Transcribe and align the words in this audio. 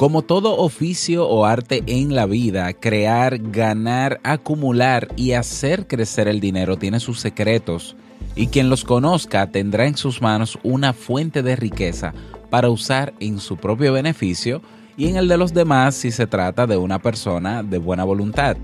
Como 0.00 0.22
todo 0.22 0.56
oficio 0.56 1.28
o 1.28 1.44
arte 1.44 1.82
en 1.86 2.14
la 2.14 2.24
vida, 2.24 2.72
crear, 2.72 3.36
ganar, 3.36 4.18
acumular 4.22 5.08
y 5.14 5.32
hacer 5.32 5.86
crecer 5.86 6.26
el 6.26 6.40
dinero 6.40 6.78
tiene 6.78 7.00
sus 7.00 7.20
secretos 7.20 7.96
y 8.34 8.46
quien 8.46 8.70
los 8.70 8.82
conozca 8.82 9.50
tendrá 9.50 9.86
en 9.86 9.98
sus 9.98 10.22
manos 10.22 10.58
una 10.62 10.94
fuente 10.94 11.42
de 11.42 11.54
riqueza 11.54 12.14
para 12.48 12.70
usar 12.70 13.12
en 13.20 13.40
su 13.40 13.58
propio 13.58 13.92
beneficio 13.92 14.62
y 14.96 15.06
en 15.08 15.16
el 15.16 15.28
de 15.28 15.36
los 15.36 15.52
demás 15.52 15.96
si 15.96 16.10
se 16.12 16.26
trata 16.26 16.66
de 16.66 16.78
una 16.78 16.98
persona 16.98 17.62
de 17.62 17.76
buena 17.76 18.04
voluntad. 18.04 18.56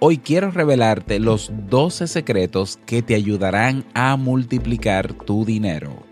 Hoy 0.00 0.18
quiero 0.18 0.50
revelarte 0.50 1.20
los 1.20 1.52
12 1.70 2.08
secretos 2.08 2.80
que 2.84 3.00
te 3.00 3.14
ayudarán 3.14 3.84
a 3.94 4.16
multiplicar 4.16 5.12
tu 5.12 5.44
dinero. 5.44 6.11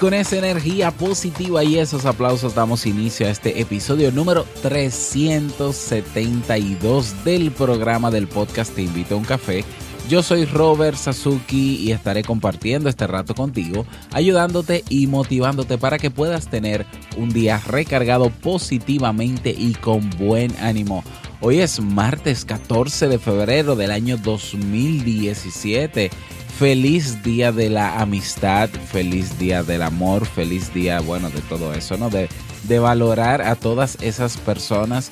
Con 0.00 0.14
esa 0.14 0.38
energía 0.38 0.90
positiva 0.92 1.62
y 1.62 1.78
esos 1.78 2.06
aplausos 2.06 2.54
damos 2.54 2.86
inicio 2.86 3.26
a 3.26 3.30
este 3.30 3.60
episodio 3.60 4.10
número 4.10 4.46
372 4.62 7.22
del 7.22 7.50
programa 7.50 8.10
del 8.10 8.26
podcast 8.26 8.74
Te 8.74 8.80
invito 8.80 9.14
a 9.14 9.18
un 9.18 9.24
café. 9.24 9.62
Yo 10.08 10.22
soy 10.22 10.46
Robert 10.46 10.96
Sasuki 10.96 11.76
y 11.76 11.92
estaré 11.92 12.24
compartiendo 12.24 12.88
este 12.88 13.06
rato 13.06 13.34
contigo, 13.34 13.84
ayudándote 14.12 14.84
y 14.88 15.06
motivándote 15.06 15.76
para 15.76 15.98
que 15.98 16.10
puedas 16.10 16.48
tener 16.48 16.86
un 17.18 17.28
día 17.28 17.60
recargado 17.66 18.30
positivamente 18.30 19.54
y 19.56 19.74
con 19.74 20.08
buen 20.18 20.56
ánimo. 20.62 21.04
Hoy 21.42 21.60
es 21.60 21.78
martes 21.78 22.46
14 22.46 23.08
de 23.08 23.18
febrero 23.18 23.76
del 23.76 23.90
año 23.90 24.16
2017 24.16 26.10
feliz 26.60 27.22
día 27.22 27.52
de 27.52 27.70
la 27.70 28.02
amistad, 28.02 28.68
feliz 28.68 29.38
día 29.38 29.62
del 29.62 29.80
amor, 29.80 30.26
feliz 30.26 30.74
día, 30.74 31.00
bueno, 31.00 31.30
de 31.30 31.40
todo 31.40 31.72
eso, 31.72 31.96
¿no? 31.96 32.10
De, 32.10 32.28
de 32.64 32.78
valorar 32.78 33.40
a 33.40 33.54
todas 33.54 33.96
esas 34.02 34.36
personas 34.36 35.08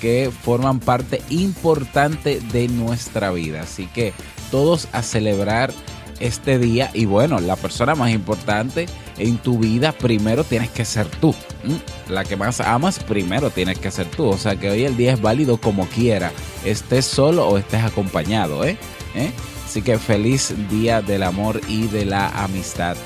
que 0.00 0.32
forman 0.42 0.80
parte 0.80 1.22
importante 1.30 2.40
de 2.52 2.66
nuestra 2.66 3.30
vida. 3.30 3.62
Así 3.62 3.86
que 3.86 4.12
todos 4.50 4.88
a 4.90 5.02
celebrar 5.02 5.72
este 6.18 6.58
día 6.58 6.90
y 6.92 7.04
bueno, 7.04 7.38
la 7.38 7.54
persona 7.54 7.94
más 7.94 8.10
importante 8.10 8.86
en 9.18 9.38
tu 9.38 9.56
vida 9.56 9.92
primero 9.92 10.42
tienes 10.42 10.70
que 10.70 10.84
ser 10.84 11.06
tú. 11.06 11.32
La 12.08 12.24
que 12.24 12.34
más 12.34 12.60
amas 12.60 12.98
primero 12.98 13.50
tienes 13.50 13.78
que 13.78 13.92
ser 13.92 14.06
tú. 14.06 14.26
O 14.26 14.36
sea 14.36 14.56
que 14.56 14.68
hoy 14.68 14.84
el 14.84 14.96
día 14.96 15.12
es 15.12 15.20
válido 15.20 15.58
como 15.58 15.86
quiera, 15.86 16.32
estés 16.64 17.04
solo 17.04 17.46
o 17.46 17.56
estés 17.56 17.84
acompañado, 17.84 18.64
¿eh? 18.64 18.76
¿Eh? 19.14 19.30
Así 19.68 19.82
que 19.82 19.98
feliz 19.98 20.54
día 20.70 21.02
del 21.02 21.22
amor 21.22 21.60
y 21.68 21.88
de 21.88 22.06
la 22.06 22.28
amistad. 22.42 22.96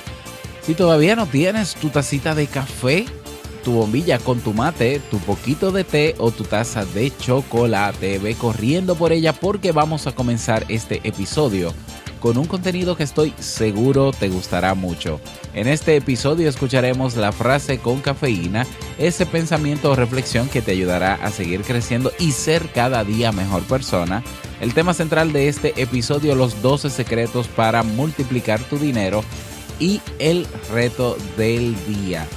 Si 0.65 0.75
todavía 0.75 1.17
no 1.17 1.27
tienes 1.27 1.75
tu 1.75 1.89
tacita 1.89 2.37
de 2.37 2.47
café, 2.47 3.05
tu 3.65 3.73
bombilla 3.73 4.21
con 4.21 4.39
tu 4.39 4.55
mate, 4.55 5.01
tu 5.11 5.19
poquito 5.19 5.73
de 5.73 5.83
té 5.83 6.15
o 6.19 6.31
tu 6.31 6.45
taza 6.45 6.85
de 6.85 7.11
chocolate, 7.19 8.21
ve 8.21 8.37
corriendo 8.37 8.95
por 8.95 9.11
ella 9.11 9.33
porque 9.33 9.73
vamos 9.73 10.07
a 10.07 10.13
comenzar 10.13 10.65
este 10.69 11.01
episodio 11.03 11.75
con 12.23 12.39
un 12.39 12.47
contenido 12.47 12.97
que 12.97 13.03
estoy 13.03 13.35
seguro 13.41 14.13
te 14.13 14.29
gustará 14.29 14.75
mucho. 14.75 15.21
En 15.55 15.67
este 15.67 15.97
episodio 15.97 16.49
escucharemos 16.49 17.17
la 17.17 17.33
frase 17.33 17.79
con 17.79 18.01
cafeína, 18.01 18.65
ese 18.97 19.27
pensamiento 19.27 19.91
o 19.91 19.97
reflexión 19.97 20.49
que 20.49 20.63
te 20.63 20.71
ayudará 20.71 21.15
a 21.15 21.33
seguir 21.33 21.63
creciendo 21.63 22.13
y 22.21 22.31
ser 22.31 22.69
cada 22.69 23.03
día 23.03 23.33
mejor 23.33 23.65
persona. 23.65 24.23
El 24.61 24.73
tema 24.73 24.95
central 24.95 25.33
de 25.33 25.49
este 25.49 25.83
episodio, 25.83 26.37
los 26.37 26.63
12 26.63 26.91
secretos 26.91 27.49
para 27.49 27.83
multiplicar 27.83 28.61
tu 28.61 28.79
dinero 28.79 29.25
y 29.81 30.01
el 30.21 30.47
reto 30.73 31.17
del 31.37 31.75
día. 31.87 32.29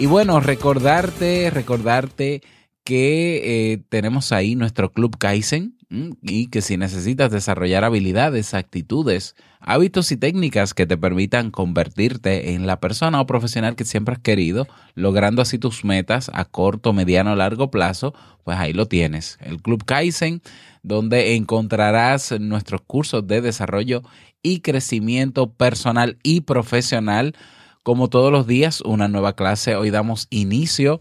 Y 0.00 0.06
bueno, 0.06 0.40
recordarte, 0.40 1.50
recordarte 1.50 2.42
que 2.82 3.72
eh, 3.72 3.78
tenemos 3.88 4.32
ahí 4.32 4.56
nuestro 4.56 4.92
Club 4.92 5.16
Kaizen 5.16 5.77
y 5.90 6.48
que 6.48 6.60
si 6.60 6.76
necesitas 6.76 7.30
desarrollar 7.30 7.82
habilidades, 7.82 8.52
actitudes, 8.52 9.34
hábitos 9.58 10.12
y 10.12 10.18
técnicas 10.18 10.74
que 10.74 10.86
te 10.86 10.98
permitan 10.98 11.50
convertirte 11.50 12.52
en 12.52 12.66
la 12.66 12.78
persona 12.78 13.20
o 13.20 13.26
profesional 13.26 13.74
que 13.74 13.86
siempre 13.86 14.14
has 14.14 14.20
querido, 14.20 14.66
logrando 14.94 15.40
así 15.40 15.58
tus 15.58 15.84
metas 15.84 16.30
a 16.34 16.44
corto, 16.44 16.92
mediano 16.92 17.32
o 17.32 17.36
largo 17.36 17.70
plazo, 17.70 18.14
pues 18.44 18.58
ahí 18.58 18.74
lo 18.74 18.86
tienes. 18.86 19.38
El 19.40 19.62
Club 19.62 19.84
Kaizen, 19.84 20.42
donde 20.82 21.36
encontrarás 21.36 22.38
nuestros 22.38 22.82
cursos 22.82 23.26
de 23.26 23.40
desarrollo 23.40 24.02
y 24.42 24.60
crecimiento 24.60 25.50
personal 25.52 26.18
y 26.22 26.42
profesional. 26.42 27.34
Como 27.82 28.08
todos 28.08 28.30
los 28.30 28.46
días, 28.46 28.82
una 28.82 29.08
nueva 29.08 29.34
clase. 29.34 29.74
Hoy 29.74 29.88
damos 29.88 30.26
inicio 30.28 31.00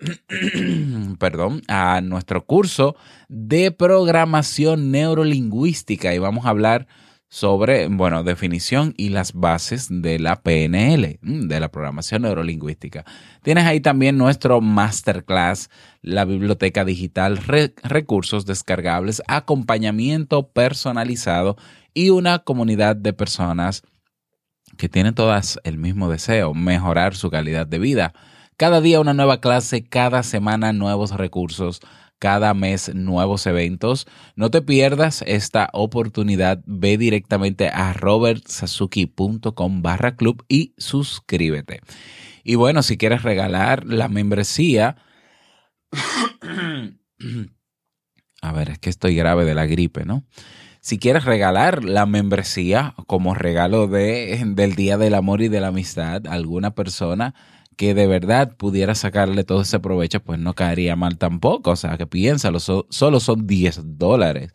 perdón, 1.18 1.62
a 1.68 2.00
nuestro 2.00 2.44
curso 2.44 2.96
de 3.28 3.70
programación 3.70 4.90
neurolingüística 4.90 6.14
y 6.14 6.18
vamos 6.18 6.46
a 6.46 6.50
hablar 6.50 6.86
sobre, 7.28 7.86
bueno, 7.86 8.24
definición 8.24 8.92
y 8.96 9.10
las 9.10 9.34
bases 9.34 9.86
de 9.88 10.18
la 10.18 10.42
PNL, 10.42 11.20
mm, 11.22 11.46
de 11.46 11.60
la 11.60 11.70
programación 11.70 12.22
neurolingüística. 12.22 13.04
Tienes 13.42 13.66
ahí 13.66 13.80
también 13.80 14.18
nuestro 14.18 14.60
masterclass, 14.60 15.70
la 16.02 16.24
biblioteca 16.24 16.84
digital, 16.84 17.38
recursos 17.84 18.46
descargables, 18.46 19.22
acompañamiento 19.28 20.48
personalizado 20.48 21.56
y 21.94 22.10
una 22.10 22.40
comunidad 22.40 22.96
de 22.96 23.12
personas 23.12 23.82
que 24.76 24.88
tienen 24.88 25.14
todas 25.14 25.60
el 25.62 25.78
mismo 25.78 26.10
deseo, 26.10 26.52
mejorar 26.52 27.14
su 27.14 27.30
calidad 27.30 27.66
de 27.66 27.78
vida 27.78 28.12
cada 28.60 28.82
día 28.82 29.00
una 29.00 29.14
nueva 29.14 29.40
clase, 29.40 29.84
cada 29.84 30.22
semana 30.22 30.74
nuevos 30.74 31.12
recursos, 31.12 31.80
cada 32.18 32.52
mes 32.52 32.94
nuevos 32.94 33.46
eventos. 33.46 34.06
No 34.36 34.50
te 34.50 34.60
pierdas 34.60 35.24
esta 35.26 35.70
oportunidad. 35.72 36.62
Ve 36.66 36.98
directamente 36.98 37.70
a 37.70 37.94
robertsasuki.com 37.94 39.80
barra 39.80 40.14
club 40.14 40.44
y 40.46 40.74
suscríbete. 40.76 41.80
Y 42.44 42.56
bueno, 42.56 42.82
si 42.82 42.98
quieres 42.98 43.22
regalar 43.22 43.86
la 43.86 44.08
membresía... 44.08 44.96
A 48.42 48.52
ver, 48.52 48.68
es 48.70 48.78
que 48.78 48.90
estoy 48.90 49.14
grave 49.14 49.46
de 49.46 49.54
la 49.54 49.64
gripe, 49.64 50.04
¿no? 50.04 50.26
Si 50.82 50.98
quieres 50.98 51.24
regalar 51.24 51.82
la 51.84 52.04
membresía 52.04 52.94
como 53.06 53.34
regalo 53.34 53.86
de, 53.86 54.42
del 54.54 54.74
Día 54.74 54.98
del 54.98 55.14
Amor 55.14 55.40
y 55.40 55.48
de 55.48 55.60
la 55.60 55.68
Amistad 55.68 56.26
a 56.26 56.32
alguna 56.32 56.74
persona, 56.74 57.34
que 57.80 57.94
de 57.94 58.06
verdad 58.06 58.54
pudiera 58.58 58.94
sacarle 58.94 59.42
todo 59.42 59.62
ese 59.62 59.80
provecho, 59.80 60.20
pues 60.22 60.38
no 60.38 60.52
caería 60.52 60.96
mal 60.96 61.16
tampoco. 61.16 61.70
O 61.70 61.76
sea, 61.76 61.96
que 61.96 62.06
piénsalo, 62.06 62.60
solo 62.60 63.20
son 63.20 63.46
10 63.46 63.96
dólares. 63.96 64.52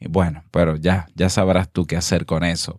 Bueno, 0.00 0.42
pero 0.52 0.76
ya, 0.76 1.06
ya 1.14 1.28
sabrás 1.28 1.70
tú 1.70 1.86
qué 1.86 1.98
hacer 1.98 2.24
con 2.24 2.44
eso. 2.44 2.78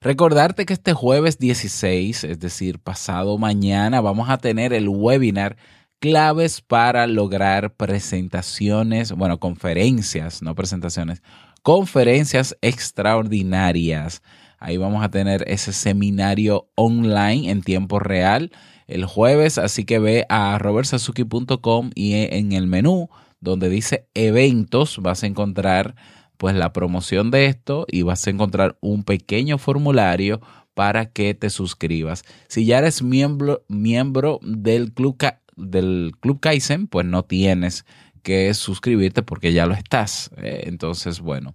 Recordarte 0.00 0.66
que 0.66 0.72
este 0.72 0.92
jueves 0.92 1.38
16, 1.38 2.24
es 2.24 2.40
decir, 2.40 2.80
pasado 2.80 3.38
mañana, 3.38 4.00
vamos 4.00 4.28
a 4.28 4.38
tener 4.38 4.72
el 4.72 4.88
webinar 4.88 5.56
claves 6.00 6.60
para 6.60 7.06
lograr 7.06 7.74
presentaciones, 7.74 9.12
bueno, 9.12 9.38
conferencias, 9.38 10.42
no 10.42 10.56
presentaciones, 10.56 11.22
conferencias 11.62 12.56
extraordinarias. 12.60 14.20
Ahí 14.58 14.78
vamos 14.78 15.04
a 15.04 15.10
tener 15.10 15.44
ese 15.46 15.72
seminario 15.72 16.70
online 16.74 17.52
en 17.52 17.62
tiempo 17.62 18.00
real 18.00 18.50
el 18.86 19.04
jueves, 19.06 19.58
así 19.58 19.84
que 19.84 19.98
ve 19.98 20.26
a 20.28 20.58
robertsazuki.com 20.58 21.90
y 21.94 22.14
en 22.14 22.52
el 22.52 22.66
menú 22.66 23.08
donde 23.40 23.68
dice 23.68 24.06
eventos, 24.14 24.98
vas 24.98 25.24
a 25.24 25.26
encontrar 25.26 25.96
pues 26.36 26.54
la 26.54 26.72
promoción 26.72 27.30
de 27.30 27.46
esto 27.46 27.86
y 27.88 28.02
vas 28.02 28.26
a 28.26 28.30
encontrar 28.30 28.76
un 28.80 29.04
pequeño 29.04 29.58
formulario 29.58 30.40
para 30.74 31.06
que 31.06 31.34
te 31.34 31.50
suscribas. 31.50 32.24
Si 32.48 32.64
ya 32.64 32.78
eres 32.78 33.02
miembro, 33.02 33.64
miembro 33.68 34.40
del 34.42 34.92
club, 34.92 35.18
del 35.56 36.12
club 36.20 36.40
Kaizen, 36.40 36.86
pues 36.86 37.06
no 37.06 37.24
tienes 37.24 37.84
que 38.22 38.54
suscribirte 38.54 39.22
porque 39.22 39.52
ya 39.52 39.66
lo 39.66 39.74
estás. 39.74 40.30
Eh, 40.38 40.64
entonces, 40.66 41.20
bueno, 41.20 41.54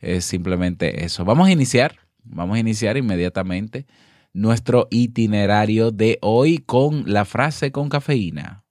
es 0.00 0.24
simplemente 0.24 1.04
eso. 1.04 1.24
Vamos 1.24 1.48
a 1.48 1.52
iniciar, 1.52 1.96
vamos 2.24 2.56
a 2.56 2.60
iniciar 2.60 2.96
inmediatamente 2.96 3.86
nuestro 4.32 4.88
itinerario 4.90 5.90
de 5.90 6.18
hoy 6.22 6.58
con 6.58 7.04
la 7.06 7.24
frase 7.24 7.72
con 7.72 7.88
cafeína. 7.88 8.64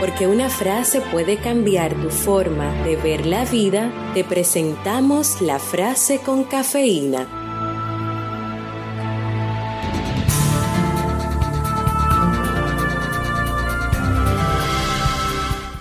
Porque 0.00 0.26
una 0.26 0.48
frase 0.48 1.00
puede 1.12 1.36
cambiar 1.36 1.94
tu 1.94 2.10
forma 2.10 2.72
de 2.84 2.96
ver 2.96 3.26
la 3.26 3.44
vida, 3.44 3.92
te 4.14 4.24
presentamos 4.24 5.40
la 5.40 5.58
frase 5.58 6.18
con 6.18 6.44
cafeína. 6.44 7.26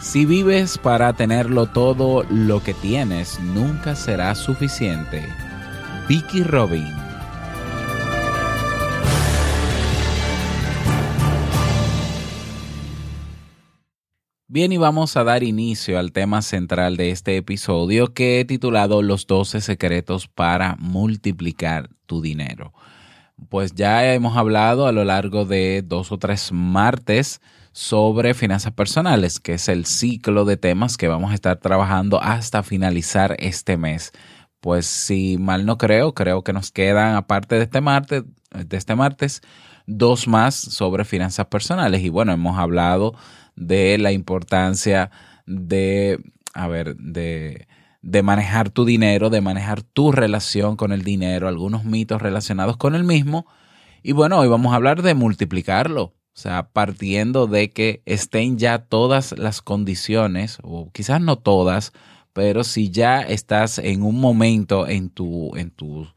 Si 0.01 0.25
vives 0.25 0.77
para 0.77 1.13
tenerlo 1.13 1.67
todo 1.67 2.23
lo 2.29 2.63
que 2.63 2.73
tienes, 2.73 3.39
nunca 3.39 3.95
será 3.95 4.33
suficiente. 4.35 5.46
Vicky 6.07 6.41
Robin. 6.41 6.87
Bien, 14.47 14.71
y 14.71 14.77
vamos 14.77 15.17
a 15.17 15.25
dar 15.25 15.43
inicio 15.43 15.99
al 15.99 16.13
tema 16.13 16.41
central 16.41 16.95
de 16.95 17.11
este 17.11 17.35
episodio 17.35 18.13
que 18.13 18.39
he 18.39 18.45
titulado 18.45 19.01
Los 19.01 19.27
12 19.27 19.59
secretos 19.59 20.29
para 20.29 20.77
multiplicar 20.79 21.89
tu 22.05 22.21
dinero. 22.21 22.71
Pues 23.49 23.75
ya 23.75 24.13
hemos 24.13 24.37
hablado 24.37 24.87
a 24.87 24.93
lo 24.93 25.03
largo 25.03 25.43
de 25.43 25.83
dos 25.85 26.13
o 26.13 26.17
tres 26.17 26.53
martes 26.53 27.41
sobre 27.73 28.33
finanzas 28.33 28.71
personales, 28.71 29.41
que 29.41 29.55
es 29.55 29.67
el 29.67 29.85
ciclo 29.85 30.45
de 30.45 30.55
temas 30.55 30.95
que 30.95 31.09
vamos 31.09 31.31
a 31.31 31.35
estar 31.35 31.57
trabajando 31.57 32.23
hasta 32.23 32.63
finalizar 32.63 33.35
este 33.39 33.75
mes. 33.75 34.13
Pues 34.59 34.85
si 34.87 35.37
mal 35.37 35.65
no 35.65 35.77
creo, 35.77 36.13
creo 36.13 36.43
que 36.43 36.53
nos 36.53 36.71
quedan, 36.71 37.15
aparte 37.15 37.55
de 37.55 37.63
este 37.63 37.81
martes, 37.81 38.23
de 38.51 38.77
este 38.77 38.95
martes, 38.95 39.41
dos 39.85 40.27
más 40.27 40.55
sobre 40.55 41.05
finanzas 41.05 41.47
personales. 41.47 42.01
Y 42.03 42.09
bueno, 42.09 42.31
hemos 42.31 42.57
hablado 42.57 43.13
de 43.55 43.97
la 43.97 44.11
importancia 44.11 45.11
de, 45.45 46.19
a 46.53 46.67
ver, 46.67 46.95
de, 46.97 47.67
de 48.01 48.23
manejar 48.23 48.69
tu 48.69 48.85
dinero, 48.85 49.29
de 49.29 49.41
manejar 49.41 49.81
tu 49.81 50.11
relación 50.11 50.75
con 50.75 50.91
el 50.91 51.03
dinero, 51.03 51.47
algunos 51.47 51.83
mitos 51.83 52.21
relacionados 52.21 52.77
con 52.77 52.95
el 52.95 53.03
mismo. 53.03 53.45
Y 54.03 54.11
bueno, 54.11 54.39
hoy 54.39 54.47
vamos 54.47 54.73
a 54.73 54.77
hablar 54.77 55.01
de 55.01 55.13
multiplicarlo, 55.13 56.03
o 56.03 56.13
sea, 56.33 56.69
partiendo 56.69 57.47
de 57.47 57.71
que 57.71 58.01
estén 58.05 58.57
ya 58.57 58.79
todas 58.79 59.37
las 59.37 59.61
condiciones, 59.61 60.59
o 60.63 60.91
quizás 60.91 61.19
no 61.19 61.37
todas, 61.37 61.93
pero 62.37 62.63
si 62.63 62.91
ya 62.91 63.21
estás 63.21 63.79
en 63.79 64.03
un 64.03 64.21
momento 64.21 64.87
en 64.87 65.09
tu, 65.09 65.55
en 65.55 65.71
tu, 65.71 66.07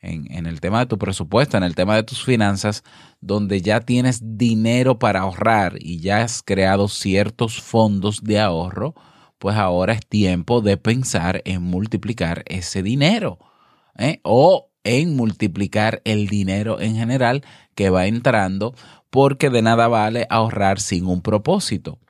en, 0.00 0.46
el 0.46 0.60
tema 0.60 0.80
de 0.80 0.86
tu 0.86 0.98
presupuesto, 0.98 1.56
en 1.56 1.62
el 1.62 1.76
tema 1.76 1.94
de 1.94 2.02
tus 2.02 2.24
finanzas, 2.24 2.82
donde 3.20 3.62
ya 3.62 3.78
tienes 3.78 4.36
dinero 4.36 4.98
para 4.98 5.20
ahorrar 5.20 5.76
y 5.78 6.00
ya 6.00 6.22
has 6.22 6.42
creado 6.42 6.88
ciertos 6.88 7.62
fondos 7.62 8.24
de 8.24 8.40
ahorro, 8.40 8.96
pues 9.38 9.54
ahora 9.54 9.92
es 9.92 10.04
tiempo 10.04 10.62
de 10.62 10.78
pensar 10.78 11.42
en 11.44 11.62
multiplicar 11.62 12.42
ese 12.46 12.82
dinero 12.82 13.38
¿eh? 13.96 14.18
o 14.24 14.68
en 14.82 15.14
multiplicar 15.14 16.02
el 16.04 16.26
dinero 16.26 16.80
en 16.80 16.96
general 16.96 17.44
que 17.76 17.88
va 17.88 18.08
entrando, 18.08 18.74
porque 19.10 19.48
de 19.48 19.62
nada 19.62 19.86
vale 19.86 20.26
ahorrar 20.28 20.80
sin 20.80 21.06
un 21.06 21.22
propósito. 21.22 22.00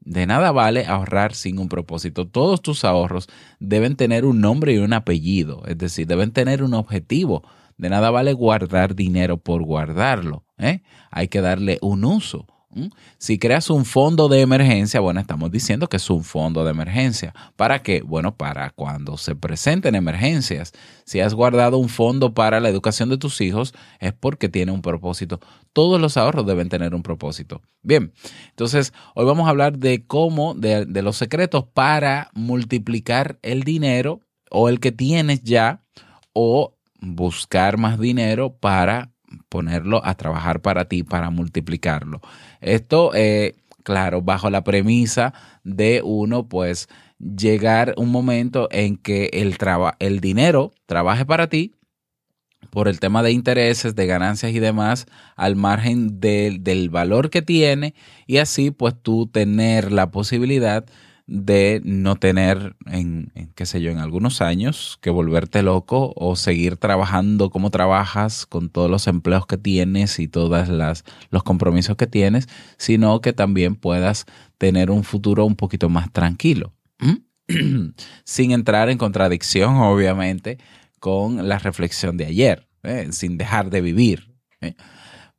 De 0.00 0.26
nada 0.26 0.52
vale 0.52 0.86
ahorrar 0.86 1.34
sin 1.34 1.58
un 1.58 1.68
propósito. 1.68 2.28
Todos 2.28 2.62
tus 2.62 2.84
ahorros 2.84 3.28
deben 3.58 3.96
tener 3.96 4.24
un 4.24 4.40
nombre 4.40 4.74
y 4.74 4.78
un 4.78 4.92
apellido, 4.92 5.62
es 5.66 5.78
decir, 5.78 6.06
deben 6.06 6.32
tener 6.32 6.62
un 6.62 6.74
objetivo. 6.74 7.42
De 7.76 7.90
nada 7.90 8.10
vale 8.10 8.32
guardar 8.32 8.94
dinero 8.94 9.38
por 9.38 9.62
guardarlo. 9.62 10.44
¿eh? 10.58 10.82
Hay 11.10 11.28
que 11.28 11.40
darle 11.40 11.78
un 11.82 12.04
uso. 12.04 12.46
Si 13.18 13.38
creas 13.38 13.70
un 13.70 13.84
fondo 13.84 14.28
de 14.28 14.40
emergencia, 14.40 15.00
bueno, 15.00 15.20
estamos 15.20 15.50
diciendo 15.50 15.88
que 15.88 15.96
es 15.96 16.10
un 16.10 16.24
fondo 16.24 16.64
de 16.64 16.70
emergencia. 16.70 17.34
¿Para 17.56 17.82
qué? 17.82 18.02
Bueno, 18.02 18.36
para 18.36 18.70
cuando 18.70 19.16
se 19.16 19.34
presenten 19.34 19.94
emergencias. 19.94 20.72
Si 21.04 21.20
has 21.20 21.34
guardado 21.34 21.78
un 21.78 21.88
fondo 21.88 22.34
para 22.34 22.60
la 22.60 22.68
educación 22.68 23.08
de 23.08 23.18
tus 23.18 23.40
hijos, 23.40 23.74
es 24.00 24.12
porque 24.12 24.48
tiene 24.48 24.72
un 24.72 24.82
propósito. 24.82 25.40
Todos 25.72 26.00
los 26.00 26.16
ahorros 26.16 26.46
deben 26.46 26.68
tener 26.68 26.94
un 26.94 27.02
propósito. 27.02 27.62
Bien, 27.82 28.12
entonces 28.50 28.92
hoy 29.14 29.24
vamos 29.24 29.46
a 29.46 29.50
hablar 29.50 29.78
de 29.78 30.06
cómo, 30.06 30.54
de, 30.54 30.86
de 30.86 31.02
los 31.02 31.16
secretos 31.16 31.64
para 31.72 32.30
multiplicar 32.34 33.38
el 33.42 33.62
dinero 33.62 34.20
o 34.50 34.68
el 34.68 34.80
que 34.80 34.92
tienes 34.92 35.42
ya 35.42 35.82
o 36.32 36.74
buscar 37.00 37.78
más 37.78 37.98
dinero 37.98 38.56
para 38.56 39.13
ponerlo 39.48 40.04
a 40.04 40.14
trabajar 40.14 40.60
para 40.60 40.86
ti, 40.86 41.02
para 41.02 41.30
multiplicarlo. 41.30 42.20
Esto, 42.60 43.12
eh, 43.14 43.54
claro, 43.82 44.22
bajo 44.22 44.50
la 44.50 44.64
premisa 44.64 45.34
de 45.62 46.02
uno, 46.04 46.48
pues, 46.48 46.88
llegar 47.18 47.94
un 47.96 48.10
momento 48.10 48.68
en 48.70 48.96
que 48.96 49.30
el, 49.32 49.56
el 49.98 50.20
dinero 50.20 50.72
trabaje 50.86 51.24
para 51.24 51.48
ti 51.48 51.74
por 52.70 52.88
el 52.88 52.98
tema 52.98 53.22
de 53.22 53.30
intereses, 53.30 53.94
de 53.94 54.06
ganancias 54.06 54.52
y 54.52 54.58
demás, 54.58 55.06
al 55.36 55.54
margen 55.54 56.18
del 56.18 56.90
valor 56.90 57.30
que 57.30 57.40
tiene 57.40 57.94
y 58.26 58.38
así 58.38 58.70
pues 58.70 58.94
tú 59.00 59.28
tener 59.28 59.92
la 59.92 60.10
posibilidad 60.10 60.84
de 61.26 61.80
no 61.84 62.16
tener 62.16 62.76
en, 62.86 63.32
qué 63.54 63.64
sé 63.66 63.80
yo, 63.80 63.90
en 63.90 63.98
algunos 63.98 64.42
años 64.42 64.98
que 65.00 65.10
volverte 65.10 65.62
loco 65.62 66.12
o 66.16 66.36
seguir 66.36 66.76
trabajando 66.76 67.50
como 67.50 67.70
trabajas 67.70 68.44
con 68.46 68.68
todos 68.68 68.90
los 68.90 69.06
empleos 69.06 69.46
que 69.46 69.56
tienes 69.56 70.18
y 70.18 70.28
todos 70.28 70.68
los 71.30 71.42
compromisos 71.42 71.96
que 71.96 72.06
tienes, 72.06 72.48
sino 72.76 73.20
que 73.20 73.32
también 73.32 73.74
puedas 73.74 74.26
tener 74.58 74.90
un 74.90 75.04
futuro 75.04 75.44
un 75.46 75.56
poquito 75.56 75.88
más 75.88 76.12
tranquilo. 76.12 76.72
sin 78.24 78.52
entrar 78.52 78.88
en 78.88 78.98
contradicción, 78.98 79.76
obviamente, 79.76 80.58
con 80.98 81.48
la 81.48 81.58
reflexión 81.58 82.16
de 82.16 82.26
ayer, 82.26 82.68
¿eh? 82.82 83.08
sin 83.12 83.36
dejar 83.36 83.70
de 83.70 83.80
vivir. 83.80 84.34
¿eh? 84.60 84.74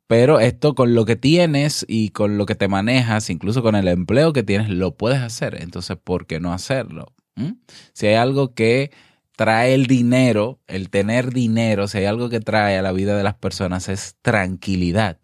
Pero 0.06 0.38
esto 0.38 0.74
con 0.74 0.94
lo 0.94 1.04
que 1.04 1.16
tienes 1.16 1.84
y 1.88 2.10
con 2.10 2.38
lo 2.38 2.46
que 2.46 2.54
te 2.54 2.68
manejas, 2.68 3.28
incluso 3.28 3.62
con 3.62 3.74
el 3.74 3.88
empleo 3.88 4.32
que 4.32 4.44
tienes, 4.44 4.68
lo 4.68 4.96
puedes 4.96 5.20
hacer. 5.20 5.60
Entonces, 5.60 5.96
¿por 5.96 6.26
qué 6.26 6.38
no 6.38 6.52
hacerlo? 6.52 7.12
¿Mm? 7.34 7.52
Si 7.92 8.06
hay 8.06 8.14
algo 8.14 8.54
que 8.54 8.92
trae 9.36 9.74
el 9.74 9.86
dinero, 9.86 10.60
el 10.66 10.90
tener 10.90 11.32
dinero, 11.32 11.88
si 11.88 11.98
hay 11.98 12.04
algo 12.04 12.28
que 12.28 12.40
trae 12.40 12.78
a 12.78 12.82
la 12.82 12.92
vida 12.92 13.16
de 13.16 13.24
las 13.24 13.34
personas 13.34 13.88
es 13.88 14.16
tranquilidad. 14.22 15.18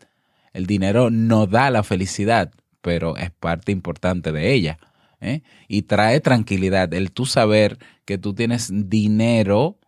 El 0.52 0.66
dinero 0.66 1.10
no 1.10 1.46
da 1.46 1.70
la 1.70 1.82
felicidad, 1.82 2.52
pero 2.82 3.16
es 3.16 3.30
parte 3.30 3.72
importante 3.72 4.32
de 4.32 4.52
ella. 4.52 4.78
¿eh? 5.20 5.42
Y 5.68 5.82
trae 5.82 6.20
tranquilidad, 6.20 6.92
el 6.92 7.12
tú 7.12 7.24
saber 7.24 7.78
que 8.04 8.18
tú 8.18 8.34
tienes 8.34 8.70
dinero 8.72 9.78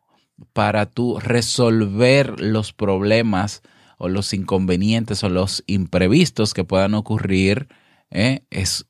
para 0.52 0.86
tú 0.86 1.18
resolver 1.20 2.40
los 2.40 2.72
problemas 2.72 3.62
o 3.98 4.08
los 4.08 4.32
inconvenientes 4.34 5.24
o 5.24 5.28
los 5.28 5.62
imprevistos 5.66 6.54
que 6.54 6.64
puedan 6.64 6.94
ocurrir, 6.94 7.68
¿eh? 8.10 8.44
es 8.50 8.86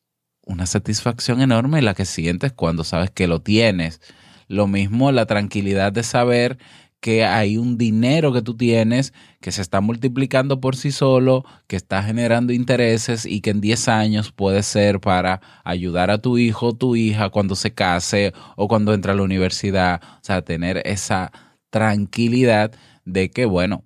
una 0.47 0.67
satisfacción 0.67 1.41
enorme 1.41 1.83
la 1.83 1.95
que 1.95 2.05
sientes 2.05 2.53
cuando 2.53 2.85
sabes 2.85 3.11
que 3.11 3.27
lo 3.27 3.41
tienes. 3.41 4.01
Lo 4.49 4.67
mismo 4.67 5.11
la 5.11 5.27
tranquilidad 5.27 5.93
de 5.93 6.03
saber 6.03 6.59
que 7.05 7.23
hay 7.23 7.59
un 7.59 7.77
dinero 7.77 8.33
que 8.33 8.41
tú 8.41 8.57
tienes 8.57 9.13
que 9.43 9.53
se 9.53 9.61
está 9.61 9.83
multiplicando 9.83 10.59
por 10.63 10.75
sí 10.75 10.91
solo, 10.91 11.45
que 11.67 11.77
está 11.77 12.03
generando 12.03 12.51
intereses 12.55 13.27
y 13.27 13.43
que 13.43 13.51
en 13.51 13.61
10 13.61 13.89
años 13.89 14.33
puede 14.33 14.63
ser 14.63 15.01
para 15.01 15.43
ayudar 15.65 16.11
a 16.11 16.17
tu 16.17 16.39
hijo 16.39 16.69
o 16.69 16.75
tu 16.75 16.97
hija 16.97 17.29
cuando 17.29 17.57
se 17.57 17.75
case 17.75 18.33
o 18.57 18.69
cuando 18.69 18.95
entra 18.95 19.13
a 19.13 19.17
la 19.17 19.23
universidad. 19.23 20.01
O 20.03 20.19
sea, 20.23 20.41
tener 20.41 20.81
esa 20.87 21.31
tranquilidad 21.69 22.73
de 23.05 23.31
que, 23.31 23.45
bueno, 23.45 23.85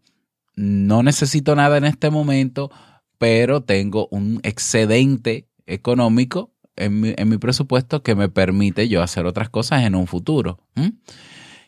no 0.58 1.04
necesito 1.04 1.54
nada 1.54 1.76
en 1.76 1.84
este 1.84 2.10
momento, 2.10 2.70
pero 3.16 3.62
tengo 3.62 4.08
un 4.10 4.40
excedente 4.42 5.48
económico 5.66 6.52
en 6.74 7.00
mi, 7.00 7.38
presupuesto 7.38 8.02
que 8.02 8.16
me 8.16 8.28
permite 8.28 8.88
yo 8.88 9.02
hacer 9.02 9.24
otras 9.26 9.50
cosas 9.50 9.84
en 9.84 9.94
un 9.94 10.08
futuro. 10.08 10.58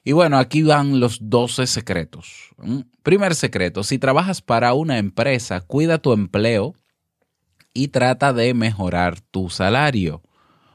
Y 0.02 0.12
bueno, 0.12 0.38
aquí 0.38 0.62
van 0.62 0.98
los 0.98 1.18
12 1.22 1.68
secretos. 1.68 2.50
Primer 3.04 3.36
secreto, 3.36 3.84
si 3.84 3.98
trabajas 3.98 4.42
para 4.42 4.74
una 4.74 4.98
empresa, 4.98 5.60
cuida 5.60 5.98
tu 5.98 6.12
empleo 6.12 6.74
y 7.72 7.88
trata 7.88 8.32
de 8.32 8.54
mejorar 8.54 9.20
tu 9.20 9.50
salario. 9.50 10.22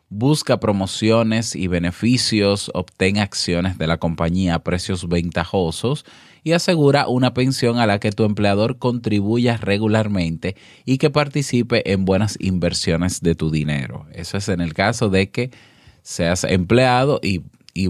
Busca 0.08 0.60
promociones 0.62 1.54
y 1.56 1.68
beneficios, 1.68 2.72
obtén 2.74 3.18
acciones 3.18 3.78
de 3.78 3.88
la 3.88 3.98
compañía 3.98 4.56
a 4.56 4.64
precios 4.64 5.10
ventajosos 5.10 6.06
y 6.46 6.54
asegura 6.54 7.08
una 7.08 7.34
pensión 7.34 7.80
a 7.80 7.88
la 7.88 8.00
que 8.00 8.12
tu 8.12 8.24
empleador 8.24 8.78
contribuya 8.78 9.58
regularmente 9.58 10.56
y 10.86 11.00
que 11.00 11.10
participe 11.10 11.92
en 11.92 12.06
buenas 12.06 12.38
inversiones 12.40 13.22
de 13.22 13.34
tu 13.34 13.50
dinero. 13.50 14.06
Eso 14.14 14.38
es 14.38 14.48
en 14.50 14.62
el 14.62 14.76
caso 14.76 15.10
de 15.10 15.32
que 15.32 15.50
seas 16.04 16.44
empleado 16.44 17.20
y, 17.22 17.42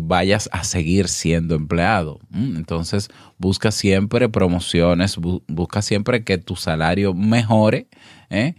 vayas 0.01 0.49
a 0.53 0.63
seguir 0.63 1.09
siendo 1.09 1.53
empleado. 1.53 2.19
Entonces, 2.33 3.09
busca 3.37 3.71
siempre 3.71 4.29
promociones, 4.29 5.17
busca 5.17 5.81
siempre 5.81 6.23
que 6.23 6.37
tu 6.37 6.55
salario 6.55 7.13
mejore. 7.13 7.87
¿eh? 8.29 8.55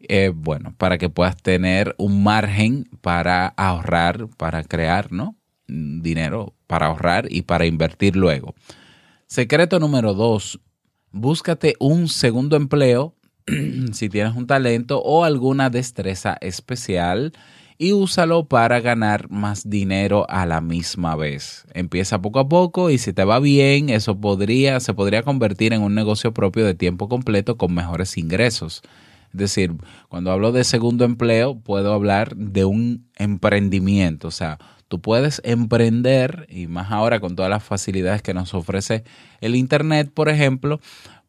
Eh, 0.00 0.32
bueno, 0.34 0.74
para 0.76 0.98
que 0.98 1.08
puedas 1.08 1.36
tener 1.36 1.94
un 1.98 2.24
margen 2.24 2.88
para 3.00 3.46
ahorrar, 3.46 4.26
para 4.36 4.64
crear, 4.64 5.12
¿no? 5.12 5.36
Dinero 5.66 6.52
para 6.66 6.86
ahorrar 6.86 7.26
y 7.30 7.42
para 7.42 7.64
invertir 7.64 8.16
luego. 8.16 8.54
Secreto 9.30 9.78
número 9.78 10.12
dos, 10.12 10.58
búscate 11.12 11.76
un 11.78 12.08
segundo 12.08 12.56
empleo 12.56 13.14
si 13.92 14.08
tienes 14.08 14.34
un 14.34 14.48
talento 14.48 15.00
o 15.00 15.22
alguna 15.22 15.70
destreza 15.70 16.36
especial 16.40 17.32
y 17.78 17.92
úsalo 17.92 18.46
para 18.46 18.80
ganar 18.80 19.30
más 19.30 19.70
dinero 19.70 20.26
a 20.28 20.46
la 20.46 20.60
misma 20.60 21.14
vez. 21.14 21.64
Empieza 21.74 22.20
poco 22.20 22.40
a 22.40 22.48
poco 22.48 22.90
y 22.90 22.98
si 22.98 23.12
te 23.12 23.22
va 23.22 23.38
bien, 23.38 23.88
eso 23.88 24.20
podría, 24.20 24.80
se 24.80 24.94
podría 24.94 25.22
convertir 25.22 25.74
en 25.74 25.82
un 25.82 25.94
negocio 25.94 26.34
propio 26.34 26.66
de 26.66 26.74
tiempo 26.74 27.08
completo 27.08 27.56
con 27.56 27.72
mejores 27.72 28.18
ingresos. 28.18 28.82
Es 29.32 29.38
decir, 29.38 29.76
cuando 30.08 30.32
hablo 30.32 30.50
de 30.50 30.64
segundo 30.64 31.04
empleo, 31.04 31.56
puedo 31.56 31.92
hablar 31.92 32.34
de 32.34 32.64
un 32.64 33.08
emprendimiento, 33.14 34.26
o 34.26 34.32
sea, 34.32 34.58
Tú 34.90 35.00
puedes 35.00 35.40
emprender, 35.44 36.48
y 36.50 36.66
más 36.66 36.90
ahora 36.90 37.20
con 37.20 37.36
todas 37.36 37.48
las 37.48 37.62
facilidades 37.62 38.22
que 38.22 38.34
nos 38.34 38.54
ofrece 38.54 39.04
el 39.40 39.54
Internet, 39.54 40.10
por 40.12 40.28
ejemplo, 40.28 40.80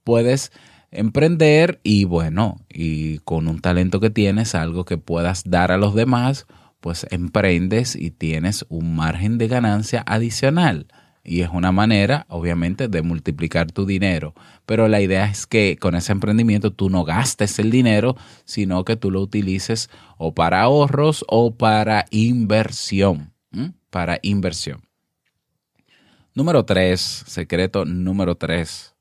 puedes 0.03 0.51
emprender 0.89 1.79
y 1.83 2.05
bueno, 2.05 2.57
y 2.69 3.19
con 3.19 3.47
un 3.47 3.61
talento 3.61 3.99
que 3.99 4.09
tienes, 4.09 4.55
algo 4.55 4.83
que 4.83 4.97
puedas 4.97 5.43
dar 5.45 5.71
a 5.71 5.77
los 5.77 5.93
demás, 5.93 6.47
pues 6.79 7.05
emprendes 7.11 7.95
y 7.95 8.09
tienes 8.09 8.65
un 8.67 8.95
margen 8.95 9.37
de 9.37 9.47
ganancia 9.47 10.03
adicional. 10.07 10.87
Y 11.23 11.41
es 11.41 11.49
una 11.53 11.71
manera, 11.71 12.25
obviamente, 12.29 12.87
de 12.87 13.03
multiplicar 13.03 13.71
tu 13.71 13.85
dinero. 13.85 14.33
Pero 14.65 14.87
la 14.87 15.01
idea 15.01 15.25
es 15.25 15.45
que 15.45 15.77
con 15.79 15.93
ese 15.93 16.13
emprendimiento 16.13 16.73
tú 16.73 16.89
no 16.89 17.03
gastes 17.03 17.59
el 17.59 17.69
dinero, 17.69 18.15
sino 18.43 18.83
que 18.85 18.95
tú 18.95 19.11
lo 19.11 19.21
utilices 19.21 19.91
o 20.17 20.33
para 20.33 20.63
ahorros 20.63 21.23
o 21.27 21.53
para 21.53 22.07
inversión 22.09 23.30
para 23.89 24.19
inversión. 24.21 24.81
Número 26.33 26.63
3, 26.63 26.99
secreto 27.01 27.85
número 27.85 28.35
3. 28.35 28.95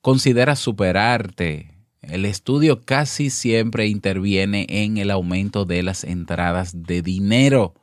Considera 0.00 0.56
superarte. 0.56 1.74
El 2.02 2.24
estudio 2.24 2.82
casi 2.82 3.30
siempre 3.30 3.86
interviene 3.86 4.66
en 4.68 4.96
el 4.98 5.10
aumento 5.10 5.64
de 5.64 5.82
las 5.82 6.04
entradas 6.04 6.82
de 6.84 7.02
dinero. 7.02 7.74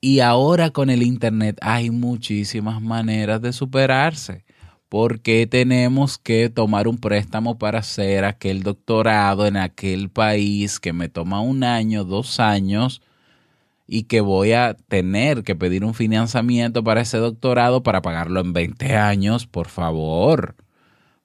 Y 0.00 0.20
ahora 0.20 0.70
con 0.70 0.90
el 0.90 1.02
Internet 1.02 1.58
hay 1.62 1.90
muchísimas 1.90 2.82
maneras 2.82 3.40
de 3.42 3.52
superarse. 3.52 4.44
porque 4.88 5.48
tenemos 5.48 6.18
que 6.18 6.48
tomar 6.50 6.86
un 6.86 6.98
préstamo 6.98 7.58
para 7.58 7.80
hacer 7.80 8.24
aquel 8.24 8.62
doctorado 8.62 9.46
en 9.46 9.56
aquel 9.56 10.08
país 10.08 10.78
que 10.78 10.92
me 10.92 11.08
toma 11.08 11.40
un 11.40 11.64
año, 11.64 12.04
dos 12.04 12.38
años? 12.38 13.02
Y 13.86 14.04
que 14.04 14.20
voy 14.20 14.52
a 14.52 14.74
tener 14.88 15.42
que 15.42 15.54
pedir 15.54 15.84
un 15.84 15.94
financiamiento 15.94 16.82
para 16.82 17.02
ese 17.02 17.18
doctorado 17.18 17.82
para 17.82 18.02
pagarlo 18.02 18.40
en 18.40 18.52
20 18.52 18.96
años, 18.96 19.46
por 19.46 19.68
favor, 19.68 20.56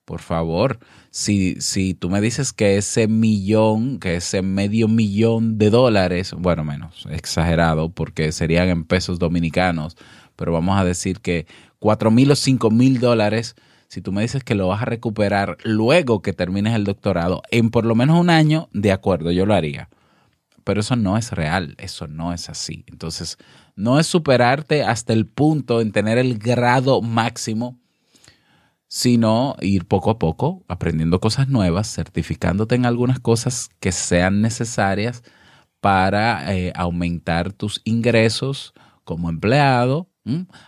por 0.05 0.21
favor. 0.21 0.79
Si, 1.11 1.59
si 1.61 1.93
tú 1.93 2.09
me 2.09 2.21
dices 2.21 2.51
que 2.53 2.77
ese 2.77 3.07
millón, 3.07 3.99
que 3.99 4.17
ese 4.17 4.41
medio 4.41 4.87
millón 4.87 5.57
de 5.57 5.69
dólares, 5.69 6.33
bueno, 6.37 6.63
menos, 6.63 7.05
exagerado, 7.09 7.89
porque 7.89 8.31
serían 8.31 8.67
en 8.69 8.83
pesos 8.83 9.19
dominicanos, 9.19 9.95
pero 10.35 10.51
vamos 10.51 10.79
a 10.79 10.85
decir 10.85 11.21
que 11.21 11.47
4 11.79 12.11
mil 12.11 12.31
o 12.31 12.35
5 12.35 12.69
mil 12.71 12.99
dólares, 12.99 13.55
si 13.87 14.01
tú 14.01 14.11
me 14.11 14.21
dices 14.21 14.43
que 14.43 14.55
lo 14.55 14.67
vas 14.67 14.81
a 14.81 14.85
recuperar 14.85 15.57
luego 15.63 16.21
que 16.21 16.33
termines 16.33 16.75
el 16.75 16.83
doctorado, 16.83 17.41
en 17.51 17.71
por 17.71 17.85
lo 17.85 17.95
menos 17.95 18.19
un 18.19 18.29
año, 18.29 18.69
de 18.73 18.91
acuerdo, 18.91 19.31
yo 19.31 19.45
lo 19.45 19.55
haría 19.55 19.89
pero 20.69 20.81
eso 20.81 20.95
no 20.95 21.17
es 21.17 21.31
real, 21.31 21.73
eso 21.79 22.05
no 22.05 22.31
es 22.31 22.47
así. 22.47 22.85
Entonces, 22.85 23.39
no 23.75 23.97
es 23.99 24.05
superarte 24.05 24.83
hasta 24.83 25.13
el 25.13 25.25
punto 25.25 25.81
en 25.81 25.91
tener 25.91 26.19
el 26.19 26.37
grado 26.37 27.01
máximo, 27.01 27.79
sino 28.87 29.55
ir 29.61 29.87
poco 29.87 30.11
a 30.11 30.19
poco 30.19 30.63
aprendiendo 30.67 31.19
cosas 31.19 31.47
nuevas, 31.47 31.91
certificándote 31.91 32.75
en 32.75 32.85
algunas 32.85 33.19
cosas 33.19 33.71
que 33.79 33.91
sean 33.91 34.43
necesarias 34.43 35.23
para 35.81 36.55
eh, 36.55 36.71
aumentar 36.75 37.51
tus 37.51 37.81
ingresos 37.83 38.75
como 39.03 39.27
empleado, 39.27 40.07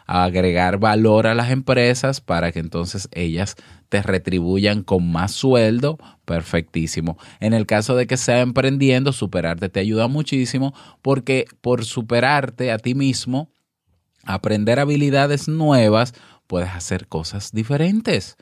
agregar 0.05 0.79
valor 0.79 1.27
a 1.27 1.35
las 1.35 1.51
empresas 1.51 2.21
para 2.21 2.51
que 2.51 2.59
entonces 2.59 3.07
ellas 3.11 3.55
te 3.89 4.01
retribuyan 4.01 4.83
con 4.83 5.11
más 5.11 5.31
sueldo, 5.33 5.97
perfectísimo. 6.25 7.17
En 7.39 7.53
el 7.53 7.65
caso 7.65 7.95
de 7.95 8.07
que 8.07 8.17
sea 8.17 8.41
emprendiendo, 8.41 9.11
superarte 9.11 9.69
te 9.69 9.79
ayuda 9.79 10.07
muchísimo 10.07 10.73
porque 11.01 11.45
por 11.61 11.85
superarte 11.85 12.71
a 12.71 12.77
ti 12.77 12.95
mismo, 12.95 13.51
aprender 14.23 14.79
habilidades 14.79 15.47
nuevas, 15.47 16.13
puedes 16.47 16.69
hacer 16.69 17.07
cosas 17.07 17.51
diferentes. 17.51 18.37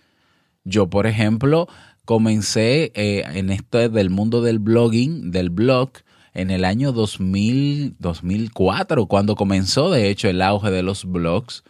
Yo, 0.64 0.90
por 0.90 1.08
ejemplo, 1.08 1.68
comencé 2.06 2.92
eh, 2.96 3.24
en 3.34 3.50
esto 3.50 3.90
del 3.90 4.10
mundo 4.10 4.42
del 4.42 4.60
blogging, 4.60 5.32
del 5.32 5.50
blog, 5.50 5.92
en 6.34 6.52
el 6.52 6.66
año 6.66 6.92
2000, 6.92 7.96
2004, 8.00 9.08
cuando 9.08 9.36
comenzó 9.36 9.92
de 9.92 10.10
hecho 10.10 10.30
el 10.30 10.42
auge 10.42 10.72
de 10.72 10.84
los 10.84 11.06
blogs. 11.06 11.64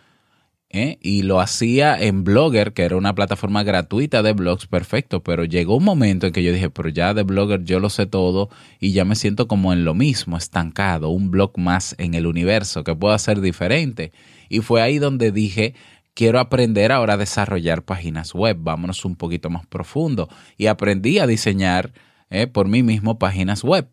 ¿eh? 0.70 0.98
y 1.02 1.24
lo 1.24 1.40
hacía 1.40 2.00
en 2.00 2.24
Blogger, 2.24 2.74
que 2.74 2.84
era 2.84 2.96
una 2.96 3.16
plataforma 3.16 3.64
gratuita 3.64 4.22
de 4.22 4.34
blogs, 4.34 4.68
perfecto, 4.68 5.24
pero 5.24 5.44
llegó 5.44 5.76
un 5.78 5.84
momento 5.84 6.28
en 6.28 6.34
que 6.34 6.44
yo 6.44 6.54
dije, 6.54 6.70
pero 6.70 6.90
ya 6.90 7.14
de 7.14 7.24
Blogger 7.24 7.64
yo 7.64 7.80
lo 7.80 7.90
sé 7.90 8.06
todo 8.06 8.50
y 8.80 8.92
ya 8.92 9.06
me 9.06 9.16
siento 9.16 9.48
como 9.48 9.74
en 9.74 9.84
lo 9.84 9.94
mismo, 9.94 10.38
estancado, 10.38 11.10
un 11.10 11.32
blog 11.32 11.58
más 11.58 11.96
en 11.98 12.14
el 12.14 12.28
universo 12.28 12.84
que 12.84 12.96
puedo 12.96 13.14
hacer 13.14 13.42
diferente. 13.42 14.12
Y 14.48 14.60
fue 14.60 14.82
ahí 14.82 15.00
donde 15.00 15.32
dije, 15.32 15.76
quiero 16.14 16.40
aprender 16.40 16.92
ahora 16.92 17.14
a 17.14 17.18
desarrollar 17.18 17.84
páginas 17.84 18.34
web, 18.34 18.58
vámonos 18.60 19.06
un 19.06 19.16
poquito 19.16 19.50
más 19.50 19.66
profundo. 19.68 20.30
Y 20.58 20.68
aprendí 20.68 21.20
a 21.20 21.28
diseñar 21.28 21.94
¿eh? 22.30 22.48
por 22.48 22.68
mí 22.68 22.84
mismo 22.84 23.18
páginas 23.20 23.64
web. 23.64 23.88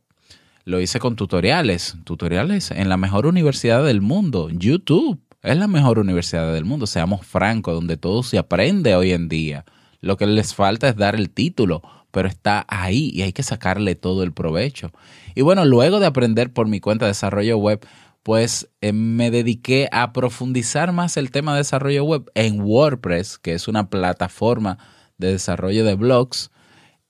Lo 0.67 0.81
hice 0.81 0.99
con 0.99 1.15
tutoriales, 1.15 1.97
tutoriales 2.03 2.73
en 2.73 2.89
la 2.89 2.97
mejor 2.97 3.27
universidad 3.27 3.85
del 3.85 4.01
mundo, 4.01 4.49
YouTube 4.51 5.21
es 5.45 5.57
la 5.57 5.69
mejor 5.69 6.01
universidad 6.01 6.53
del 6.53 6.65
mundo, 6.65 6.89
seamos 6.89 7.25
francos, 7.25 7.73
donde 7.73 7.97
todo 7.97 8.25
se 8.25 8.37
aprende 8.37 8.97
hoy 8.97 9.13
en 9.13 9.29
día. 9.29 9.65
Lo 10.01 10.17
que 10.17 10.27
les 10.27 10.57
falta 10.57 10.89
es 10.89 10.97
dar 10.97 11.15
el 11.15 11.31
título, 11.31 11.83
pero 12.11 12.27
está 12.27 12.67
ahí 12.67 13.13
y 13.15 13.23
hay 13.23 13.33
que 13.33 13.45
sacarle 13.45 13.95
todo 13.95 14.25
el 14.25 14.33
provecho. 14.33 14.91
Y 15.37 15.43
bueno, 15.43 15.65
luego 15.65 16.01
de 16.01 16.07
aprender 16.07 16.53
por 16.53 16.67
mi 16.67 16.81
cuenta 16.81 17.05
de 17.05 17.11
desarrollo 17.11 17.59
web, 17.59 17.87
pues 18.25 18.69
eh, 18.81 18.93
me 18.93 19.31
dediqué 19.31 19.89
a 19.93 20.13
profundizar 20.13 20.91
más 20.91 21.17
el 21.17 21.31
tema 21.31 21.53
de 21.53 21.59
desarrollo 21.59 22.03
web 22.03 22.29
en 22.35 22.61
WordPress, 22.61 23.39
que 23.39 23.55
es 23.55 23.69
una 23.69 23.89
plataforma 23.89 24.79
de 25.17 25.31
desarrollo 25.31 25.85
de 25.85 25.95
blogs, 25.95 26.51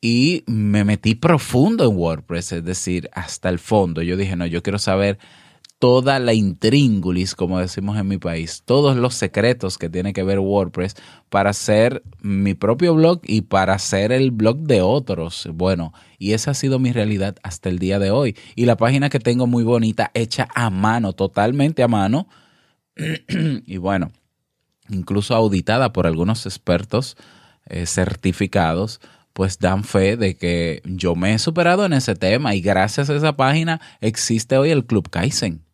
y 0.01 0.45
me 0.47 0.85
metí 0.85 1.15
profundo 1.15 1.85
en 1.85 1.97
WordPress, 1.97 2.53
es 2.53 2.65
decir, 2.65 3.09
hasta 3.13 3.49
el 3.49 3.59
fondo. 3.59 4.03
Yo 4.03 4.17
dije, 4.17 4.37
no, 4.37 4.47
yo 4.47 4.63
quiero 4.63 4.79
saber 4.79 5.19
toda 5.79 6.19
la 6.19 6.33
intríngulis, 6.33 7.35
como 7.35 7.59
decimos 7.59 7.99
en 7.99 8.09
mi 8.09 8.17
país, 8.19 8.63
todos 8.65 8.97
los 8.97 9.15
secretos 9.15 9.77
que 9.77 9.91
tiene 9.91 10.13
que 10.13 10.23
ver 10.23 10.39
WordPress 10.39 10.97
para 11.29 11.51
hacer 11.51 12.03
mi 12.21 12.55
propio 12.55 12.95
blog 12.95 13.21
y 13.25 13.43
para 13.43 13.75
hacer 13.75 14.13
el 14.13 14.31
blog 14.31 14.59
de 14.59 14.81
otros. 14.81 15.49
Bueno, 15.53 15.93
y 16.19 16.33
esa 16.33 16.53
ha 16.53 16.55
sido 16.55 16.79
mi 16.79 16.93
realidad 16.93 17.37
hasta 17.43 17.69
el 17.69 17.79
día 17.79 17.99
de 17.99 18.11
hoy. 18.11 18.37
Y 18.55 18.65
la 18.65 18.77
página 18.77 19.11
que 19.11 19.19
tengo 19.19 19.47
muy 19.47 19.65
bonita, 19.65 20.11
hecha 20.15 20.49
a 20.55 20.71
mano, 20.71 21.13
totalmente 21.13 21.83
a 21.83 21.89
mano. 21.89 22.29
y 23.67 23.77
bueno, 23.77 24.11
incluso 24.89 25.35
auditada 25.35 25.93
por 25.93 26.07
algunos 26.07 26.47
expertos 26.47 27.17
eh, 27.67 27.85
certificados 27.87 29.01
pues 29.37 29.59
dan 29.59 29.85
fe 29.85 30.17
de 30.17 30.39
que 30.39 30.81
yo 30.87 31.15
me 31.15 31.35
he 31.35 31.39
superado 31.39 31.85
en 31.85 31.93
ese 31.93 32.15
tema 32.15 32.55
y 32.55 32.63
gracias 32.63 33.11
a 33.11 33.15
esa 33.15 33.37
página 33.37 33.83
existe 34.01 34.57
hoy 34.57 34.71
el 34.71 34.87
Club 34.87 35.11
Kaizen 35.11 35.67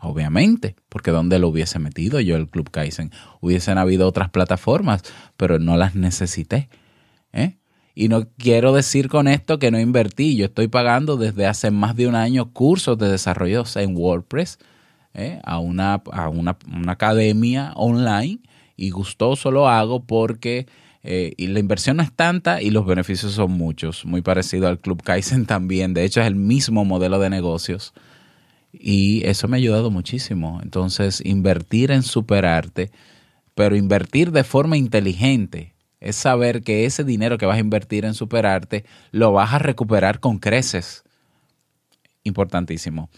obviamente, 0.00 0.74
porque 0.88 1.12
¿dónde 1.12 1.38
lo 1.38 1.48
hubiese 1.48 1.78
metido 1.78 2.20
yo 2.20 2.34
el 2.36 2.48
Club 2.48 2.70
Kaizen? 2.70 3.12
Hubiesen 3.40 3.78
habido 3.78 4.08
otras 4.08 4.30
plataformas, 4.30 5.02
pero 5.36 5.60
no 5.60 5.76
las 5.76 5.94
necesité. 5.94 6.68
¿eh? 7.32 7.58
Y 7.94 8.08
no 8.08 8.28
quiero 8.36 8.72
decir 8.72 9.08
con 9.08 9.28
esto 9.28 9.58
que 9.58 9.70
no 9.70 9.78
invertí. 9.80 10.36
Yo 10.36 10.46
estoy 10.46 10.68
pagando 10.68 11.16
desde 11.16 11.46
hace 11.46 11.70
más 11.70 11.96
de 11.96 12.08
un 12.08 12.14
año 12.14 12.52
cursos 12.52 12.98
de 12.98 13.08
desarrollo 13.08 13.64
en 13.76 13.96
WordPress 13.96 14.58
¿eh? 15.14 15.40
a, 15.44 15.58
una, 15.58 16.02
a 16.12 16.28
una, 16.28 16.56
academia 16.88 17.72
online 17.74 18.40
y 18.76 18.90
gustoso 18.90 19.50
lo 19.50 19.68
hago 19.68 20.04
porque 20.04 20.66
eh, 21.08 21.34
y 21.36 21.46
la 21.46 21.60
inversión 21.60 21.98
no 21.98 22.02
es 22.02 22.12
tanta 22.12 22.60
y 22.60 22.70
los 22.70 22.84
beneficios 22.84 23.32
son 23.32 23.52
muchos. 23.52 24.04
Muy 24.04 24.22
parecido 24.22 24.66
al 24.66 24.80
Club 24.80 25.02
Kaizen 25.02 25.46
también. 25.46 25.94
De 25.94 26.04
hecho, 26.04 26.20
es 26.20 26.26
el 26.26 26.34
mismo 26.34 26.84
modelo 26.84 27.20
de 27.20 27.30
negocios. 27.30 27.94
Y 28.72 29.24
eso 29.24 29.46
me 29.46 29.56
ha 29.56 29.58
ayudado 29.58 29.92
muchísimo. 29.92 30.58
Entonces, 30.62 31.22
invertir 31.24 31.92
en 31.92 32.02
superarte, 32.02 32.90
pero 33.54 33.76
invertir 33.76 34.32
de 34.32 34.42
forma 34.42 34.76
inteligente 34.76 35.74
es 36.00 36.16
saber 36.16 36.62
que 36.62 36.84
ese 36.84 37.04
dinero 37.04 37.38
que 37.38 37.46
vas 37.46 37.56
a 37.56 37.60
invertir 37.60 38.04
en 38.04 38.14
superarte 38.14 38.84
lo 39.12 39.32
vas 39.32 39.54
a 39.54 39.60
recuperar 39.60 40.18
con 40.18 40.38
creces. 40.38 41.04
Importantísimo. 42.24 43.08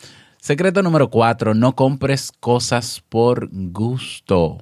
Secreto 0.40 0.82
número 0.82 1.10
cuatro, 1.10 1.54
no 1.54 1.74
compres 1.74 2.32
cosas 2.32 3.02
por 3.08 3.48
gusto 3.50 4.58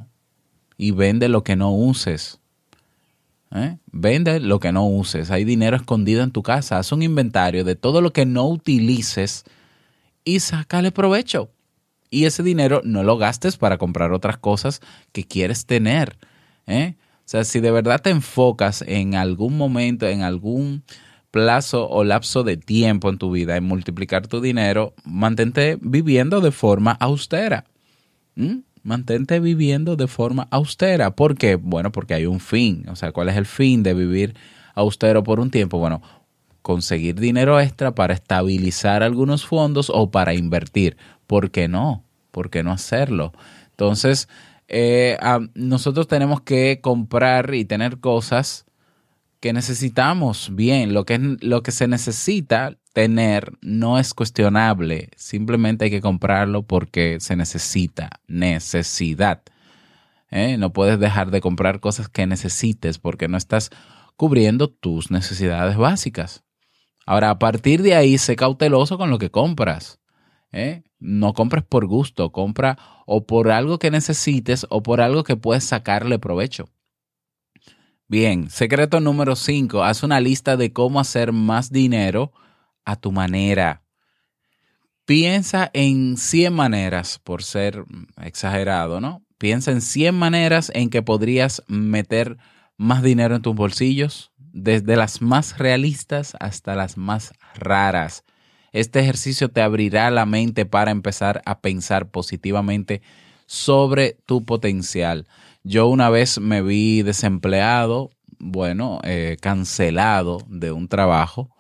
y 0.79 0.93
vende 0.93 1.29
lo 1.29 1.43
que 1.43 1.57
no 1.57 1.73
uses. 1.73 2.39
¿Eh? 3.53 3.79
Vende 3.93 4.41
lo 4.41 4.59
que 4.61 4.73
no 4.73 4.87
uses. 4.87 5.31
Hay 5.31 5.45
dinero 5.45 5.77
escondido 5.77 6.23
en 6.23 6.33
tu 6.33 6.43
casa. 6.43 6.79
Haz 6.79 6.93
un 6.93 7.03
inventario 7.03 7.65
de 7.65 7.77
todo 7.77 8.01
lo 8.01 8.13
que 8.13 8.27
no 8.27 8.47
utilices 8.49 9.45
y 10.25 10.41
sácale 10.41 10.91
provecho. 10.91 11.51
Y 12.11 12.25
ese 12.25 12.43
dinero 12.43 12.83
no 12.85 13.03
lo 13.03 13.19
gastes 13.19 13.57
para 13.57 13.79
comprar 13.79 14.13
otras 14.13 14.37
cosas 14.37 14.81
que 15.13 15.25
quieres 15.25 15.67
tener. 15.67 16.19
¿eh? 16.67 16.95
O 16.99 17.29
sea, 17.29 17.45
si 17.45 17.61
de 17.61 17.71
verdad 17.71 18.01
te 18.01 18.11
enfocas 18.11 18.83
en 18.87 19.15
algún 19.15 19.57
momento, 19.57 20.07
en 20.07 20.23
algún 20.23 20.85
plazo 21.31 21.89
o 21.89 22.05
lapso 22.05 22.45
de 22.45 22.57
tiempo 22.57 23.11
en 23.11 23.19
tu 23.19 23.31
vida 23.31 23.57
en 23.57 23.65
multiplicar 23.65 24.27
tu 24.27 24.41
dinero, 24.41 24.95
mantente 25.05 25.79
viviendo 25.81 26.41
de 26.41 26.51
forma 26.51 26.93
austera. 26.93 27.65
Mantente 28.87 29.41
viviendo 29.41 29.97
de 29.97 30.07
forma 30.07 30.47
austera. 30.53 31.17
¿Por 31.17 31.37
qué? 31.37 31.57
Bueno, 31.57 31.91
porque 31.91 32.15
hay 32.15 32.27
un 32.27 32.39
fin. 32.39 32.89
O 32.89 32.95
sea, 32.95 33.11
¿cuál 33.11 33.29
es 33.29 33.37
el 33.37 33.45
fin 33.45 33.83
de 33.83 33.95
vivir 33.95 34.37
austero 34.77 35.25
por 35.25 35.41
un 35.41 35.51
tiempo? 35.51 35.79
Bueno, 35.79 36.03
conseguir 36.63 37.17
dinero 37.17 37.59
extra 37.59 37.97
para 37.97 38.15
estabilizar 38.15 39.03
algunos 39.03 39.45
fondos 39.45 39.91
o 39.93 40.13
para 40.13 40.35
invertir. 40.35 40.97
¿Por 41.27 41.51
qué 41.51 41.67
no? 41.67 42.05
¿Por 42.31 42.49
qué 42.49 42.63
no 42.63 42.71
hacerlo? 42.71 43.33
Entonces, 43.71 44.29
eh, 44.69 45.19
nosotros 45.55 46.07
tenemos 46.07 46.43
que 46.43 46.79
comprar 46.81 47.57
y 47.57 47.65
tener 47.65 47.99
cosas 47.99 48.66
que 49.47 49.53
necesitamos. 49.53 50.51
Bien, 50.57 50.93
lo 50.93 51.07
que, 51.07 51.21
lo 51.41 51.63
que 51.63 51.71
se 51.71 51.87
necesita 51.87 52.77
tener 52.93 53.53
no 53.61 54.01
es 54.01 54.13
cuestionable. 54.13 55.11
Simplemente 55.15 55.85
hay 55.85 55.91
que 55.93 56.01
comprarlo 56.01 56.65
porque 56.65 57.19
se 57.21 57.37
necesita. 57.37 58.11
Necesidad. 58.27 59.43
¿Eh? 60.33 60.57
No 60.59 60.73
puedes 60.73 60.99
dejar 60.99 61.31
de 61.31 61.41
comprar 61.41 61.79
cosas 61.79 62.09
que 62.09 62.27
necesites 62.27 62.99
porque 62.99 63.29
no 63.29 63.37
estás 63.37 63.71
cubriendo 64.17 64.67
tus 64.67 65.13
necesidades 65.13 65.77
básicas. 65.77 66.43
Ahora, 67.07 67.31
a 67.31 67.39
partir 67.39 67.83
de 67.83 67.95
ahí, 67.95 68.19
sé 68.19 68.35
cauteloso 68.35 68.99
con 68.99 69.11
lo 69.11 69.19
que 69.19 69.31
compras. 69.31 70.01
¿eh? 70.51 70.83
No 70.99 71.35
compres 71.35 71.63
por 71.63 71.87
gusto, 71.87 72.33
compra 72.33 72.79
o 73.07 73.27
por 73.27 73.53
algo 73.53 73.79
que 73.79 73.93
necesites 73.93 74.67
o 74.71 74.83
por 74.83 75.01
algo 75.01 75.23
que 75.23 75.37
puedes 75.37 75.63
sacarle 75.63 76.19
provecho. 76.19 76.65
Bien, 78.09 78.51
secreto 78.51 79.01
número 79.01 79.35
5, 79.35 79.83
haz 79.83 80.05
una 80.05 80.21
lista 80.21 80.57
de 80.57 80.73
cómo 80.73 81.01
hacer 81.01 81.33
más 81.33 81.73
dinero 81.73 82.33
a 82.85 82.95
tu 82.95 83.11
manera. 83.11 83.83
Piensa 85.07 85.71
en 85.73 86.17
100 86.17 86.55
maneras, 86.55 87.19
por 87.19 87.43
ser 87.43 87.85
exagerado, 88.23 89.01
¿no? 89.01 89.25
Piensa 89.39 89.73
en 89.73 89.81
100 89.81 90.15
maneras 90.15 90.71
en 90.73 90.89
que 90.89 91.03
podrías 91.03 91.65
meter 91.67 92.37
más 92.77 93.03
dinero 93.03 93.35
en 93.35 93.43
tus 93.43 93.57
bolsillos, 93.57 94.31
desde 94.39 94.95
las 94.95 95.21
más 95.21 95.59
realistas 95.59 96.37
hasta 96.39 96.77
las 96.77 96.97
más 96.97 97.33
raras. 97.57 98.23
Este 98.71 99.01
ejercicio 99.01 99.49
te 99.49 99.63
abrirá 99.63 100.13
la 100.13 100.27
mente 100.27 100.65
para 100.65 100.93
empezar 100.93 101.43
a 101.45 101.61
pensar 101.61 102.09
positivamente 102.09 103.03
sobre 103.47 104.17
tu 104.27 104.45
potencial. 104.45 105.27
Yo 105.69 105.89
una 105.89 106.11
vez 106.11 106.39
me 106.39 106.63
vi 106.63 107.03
desempleado, 107.03 108.11
bueno, 108.39 109.01
eh, 109.03 109.37
cancelado 109.41 110.39
de 110.49 110.71
un 110.71 110.87
trabajo 110.87 111.51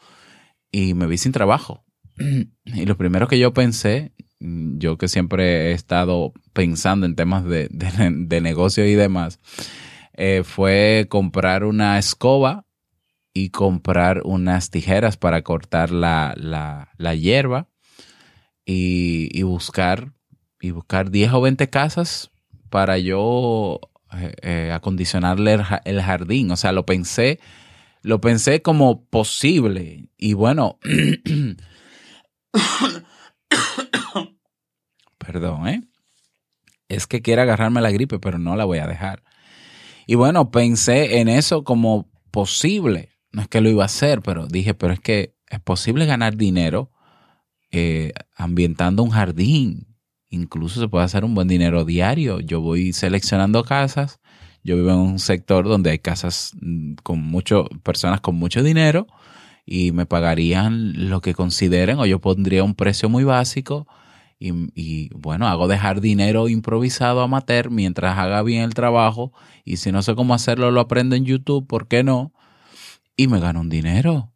y 0.71 0.95
me 0.95 1.09
vi 1.09 1.19
sin 1.19 1.33
trabajo. 1.33 1.85
Y 2.67 2.87
lo 2.87 2.97
primero 2.97 3.27
que 3.27 3.41
yo 3.41 3.53
pensé, 3.53 4.13
yo 4.39 4.97
que 4.97 5.09
siempre 5.09 5.71
he 5.71 5.73
estado 5.73 6.33
pensando 6.53 7.05
en 7.05 7.17
temas 7.17 7.45
de, 7.47 8.41
negocio 8.41 8.87
y 8.87 8.95
demás, 8.95 9.41
eh, 10.13 10.45
fue 10.45 11.07
comprar 11.09 11.65
una 11.65 11.99
escoba 11.99 12.65
y 13.35 13.51
comprar 13.51 14.23
unas 14.25 14.71
tijeras 14.71 15.17
para 15.17 15.43
cortar 15.43 15.91
la, 15.91 16.37
hierba 17.19 17.71
y, 18.65 19.43
buscar 19.43 20.13
y 20.61 20.71
buscar 20.71 21.11
10 21.11 21.33
o 21.33 21.41
20 21.41 21.69
casas 21.71 22.31
para 22.71 22.99
yo 22.99 23.81
eh, 24.19 24.35
eh, 24.43 24.73
acondicionarle 24.73 25.59
el, 25.85 26.03
jardín. 26.03 26.51
O 26.51 26.57
sea, 26.57 26.73
lo 26.73 26.87
pensé, 26.87 27.39
lo 28.03 28.21
pensé 28.21 28.63
como 28.63 29.05
posible. 29.05 30.11
Y 30.17 30.35
bueno, 30.35 30.79
perdón, 35.19 35.69
¿eh? 35.69 35.83
Es 36.89 37.07
que 37.07 37.23
quiero 37.23 37.43
agarrarme 37.43 37.81
la 37.81 37.91
gripe, 37.91 38.19
pero 38.19 38.39
no 38.39 38.57
la 38.57 38.65
voy 38.65 38.79
a 38.79 38.87
dejar. 38.87 39.23
Y 40.07 40.15
bueno, 40.15 40.51
pensé 40.51 41.19
en 41.19 41.29
eso 41.29 41.65
como 41.65 42.09
posible. 42.31 43.11
No 43.33 43.43
es 43.43 43.49
que 43.49 43.61
lo 43.61 43.69
iba 43.69 43.83
a 43.83 43.87
hacer, 43.87 44.23
pero 44.23 44.47
dije, 44.47 44.75
pero 44.75 44.93
es 44.93 45.01
que 45.01 45.35
es 45.49 45.61
posible 45.61 46.07
ganar 46.07 46.37
dinero 46.37 46.93
eh, 47.73 48.13
ambientando 48.35 49.03
un 49.03 49.11
jardín. 49.11 49.86
Incluso 50.31 50.81
se 50.81 50.89
puede 50.89 51.05
hacer 51.05 51.25
un 51.25 51.35
buen 51.35 51.49
dinero 51.49 51.85
diario. 51.85 52.41
Yo 52.41 52.61
voy 52.61 52.93
seleccionando 52.93 53.65
casas. 53.65 54.21
Yo 54.65 54.77
vivo 54.77 54.91
en 54.91 54.99
un 54.99 55.19
sector 55.19 55.69
donde 55.69 55.91
hay 55.91 55.99
casas 55.99 56.53
mm, 56.61 56.95
con 57.03 57.21
mucho, 57.21 57.69
personas 57.83 58.21
con 58.21 58.37
mucho 58.37 58.63
dinero 58.63 59.07
y 59.65 59.93
me 59.93 60.07
pagarían 60.07 61.09
lo 61.09 61.21
que 61.21 61.35
consideren 61.35 61.99
o 61.99 62.07
yo 62.07 62.21
pondría 62.21 62.65
un 62.65 62.75
precio 62.75 63.09
muy 63.09 63.25
básico 63.25 63.87
y, 64.39 65.09
bueno, 65.15 65.49
hago 65.49 65.67
dejar 65.67 66.03
dinero 66.03 66.49
improvisado 66.49 67.23
amateur 67.23 67.71
mientras 67.71 68.19
haga 68.19 68.43
bien 68.43 68.63
el 68.63 68.75
trabajo 68.75 69.33
y 69.65 69.79
si 69.79 69.93
no 69.93 70.03
sé 70.03 70.15
cómo 70.15 70.35
hacerlo 70.35 70.71
lo 70.71 70.81
aprendo 70.81 71.17
en 71.17 71.25
YouTube, 71.25 71.67
¿por 71.67 71.89
qué 71.89 72.05
no? 72.05 72.33
y 73.17 73.29
me 73.29 73.41
gano 73.41 73.61
un 73.61 73.69
dinero. 73.69 74.33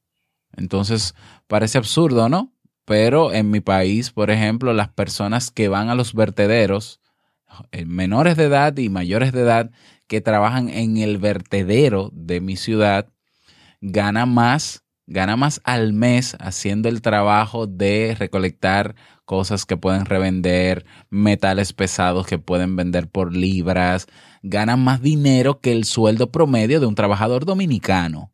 Entonces, 0.56 1.14
parece 1.46 1.78
absurdo, 1.78 2.28
¿no? 2.28 2.52
Pero 2.84 3.32
en 3.32 3.50
mi 3.50 3.60
país, 3.60 4.10
por 4.10 4.30
ejemplo, 4.30 4.72
las 4.72 4.88
personas 4.88 5.50
que 5.50 5.68
van 5.68 5.88
a 5.88 5.94
los 5.94 6.14
vertederos, 6.14 7.00
eh, 7.72 7.84
menores 7.84 8.36
de 8.36 8.44
edad 8.44 8.76
y 8.76 8.88
mayores 8.88 9.32
de 9.32 9.42
edad, 9.42 9.70
que 10.06 10.20
trabajan 10.20 10.68
en 10.68 10.96
el 10.96 11.18
vertedero 11.18 12.10
de 12.12 12.40
mi 12.40 12.56
ciudad, 12.56 13.08
ganan 13.80 14.32
más, 14.34 14.84
gana 15.06 15.36
más 15.36 15.60
al 15.64 15.92
mes 15.92 16.36
haciendo 16.40 16.88
el 16.88 17.02
trabajo 17.02 17.66
de 17.66 18.16
recolectar 18.18 18.96
cosas 19.24 19.66
que 19.66 19.76
pueden 19.76 20.06
revender, 20.06 20.84
metales 21.10 21.72
pesados 21.72 22.26
que 22.26 22.38
pueden 22.38 22.74
vender 22.76 23.08
por 23.08 23.36
libras, 23.36 24.06
ganan 24.42 24.82
más 24.82 25.00
dinero 25.00 25.60
que 25.60 25.72
el 25.72 25.84
sueldo 25.84 26.32
promedio 26.32 26.80
de 26.80 26.86
un 26.86 26.96
trabajador 26.96 27.44
dominicano 27.44 28.32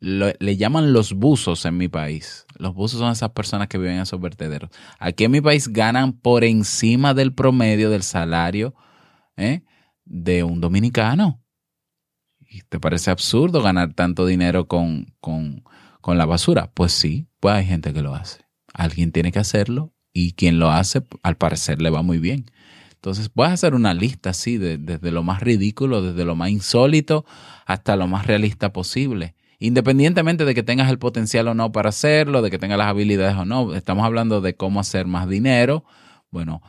le 0.00 0.56
llaman 0.56 0.92
los 0.92 1.14
buzos 1.14 1.64
en 1.64 1.76
mi 1.76 1.88
país. 1.88 2.46
Los 2.58 2.74
buzos 2.74 3.00
son 3.00 3.12
esas 3.12 3.30
personas 3.30 3.68
que 3.68 3.78
viven 3.78 3.96
en 3.96 4.02
esos 4.02 4.20
vertederos. 4.20 4.70
Aquí 4.98 5.24
en 5.24 5.30
mi 5.30 5.40
país 5.40 5.68
ganan 5.68 6.12
por 6.12 6.44
encima 6.44 7.14
del 7.14 7.32
promedio 7.32 7.90
del 7.90 8.02
salario 8.02 8.74
¿eh? 9.36 9.62
de 10.04 10.42
un 10.44 10.60
dominicano. 10.60 11.40
¿Y 12.40 12.62
te 12.62 12.78
parece 12.78 13.10
absurdo 13.10 13.62
ganar 13.62 13.94
tanto 13.94 14.26
dinero 14.26 14.68
con, 14.68 15.14
con, 15.20 15.64
con 16.00 16.18
la 16.18 16.26
basura? 16.26 16.70
Pues 16.72 16.92
sí, 16.92 17.26
pues 17.40 17.54
hay 17.54 17.64
gente 17.64 17.92
que 17.92 18.02
lo 18.02 18.14
hace. 18.14 18.44
Alguien 18.72 19.10
tiene 19.10 19.32
que 19.32 19.38
hacerlo 19.38 19.92
y 20.12 20.32
quien 20.32 20.58
lo 20.58 20.70
hace, 20.70 21.02
al 21.22 21.36
parecer, 21.36 21.80
le 21.80 21.90
va 21.90 22.02
muy 22.02 22.18
bien. 22.18 22.50
Entonces, 22.92 23.28
puedes 23.28 23.52
hacer 23.52 23.74
una 23.74 23.92
lista 23.92 24.30
así, 24.30 24.56
desde 24.56 25.10
lo 25.10 25.22
más 25.22 25.40
ridículo, 25.40 26.00
desde 26.00 26.24
lo 26.24 26.36
más 26.36 26.50
insólito, 26.50 27.26
hasta 27.66 27.96
lo 27.96 28.06
más 28.06 28.26
realista 28.26 28.72
posible 28.72 29.34
Independientemente 29.64 30.44
de 30.44 30.54
que 30.54 30.62
tengas 30.62 30.90
el 30.90 30.98
potencial 30.98 31.48
o 31.48 31.54
no 31.54 31.72
para 31.72 31.88
hacerlo, 31.88 32.42
de 32.42 32.50
que 32.50 32.58
tengas 32.58 32.76
las 32.76 32.88
habilidades 32.88 33.34
o 33.34 33.46
no, 33.46 33.74
estamos 33.74 34.04
hablando 34.04 34.42
de 34.42 34.56
cómo 34.56 34.78
hacer 34.78 35.06
más 35.06 35.26
dinero. 35.26 35.86
Bueno, 36.30 36.60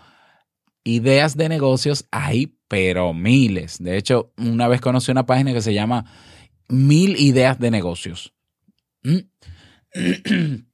ideas 0.86 1.36
de 1.36 1.50
negocios 1.50 2.08
hay, 2.12 2.56
pero 2.70 3.14
miles. 3.14 3.84
De 3.84 3.98
hecho, 3.98 4.32
una 4.38 4.70
vez 4.70 4.80
conocí 4.80 5.12
una 5.12 5.26
página 5.26 5.52
que 5.52 5.62
se 5.62 5.74
llama 5.74 6.06
mil 6.70 7.20
ideas 7.20 7.60
de 7.60 7.70
negocios. 7.70 8.34
¿Mm? 9.04 9.18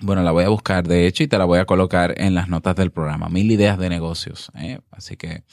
Bueno, 0.00 0.22
la 0.22 0.32
voy 0.32 0.44
a 0.44 0.48
buscar, 0.48 0.86
de 0.86 1.06
hecho, 1.06 1.22
y 1.22 1.28
te 1.28 1.38
la 1.38 1.44
voy 1.44 1.60
a 1.60 1.64
colocar 1.64 2.14
en 2.18 2.34
las 2.34 2.48
notas 2.48 2.76
del 2.76 2.90
programa. 2.90 3.28
Mil 3.28 3.50
ideas 3.50 3.78
de 3.78 3.88
negocios. 3.88 4.50
¿eh? 4.54 4.80
Así 4.90 5.16
que 5.16 5.44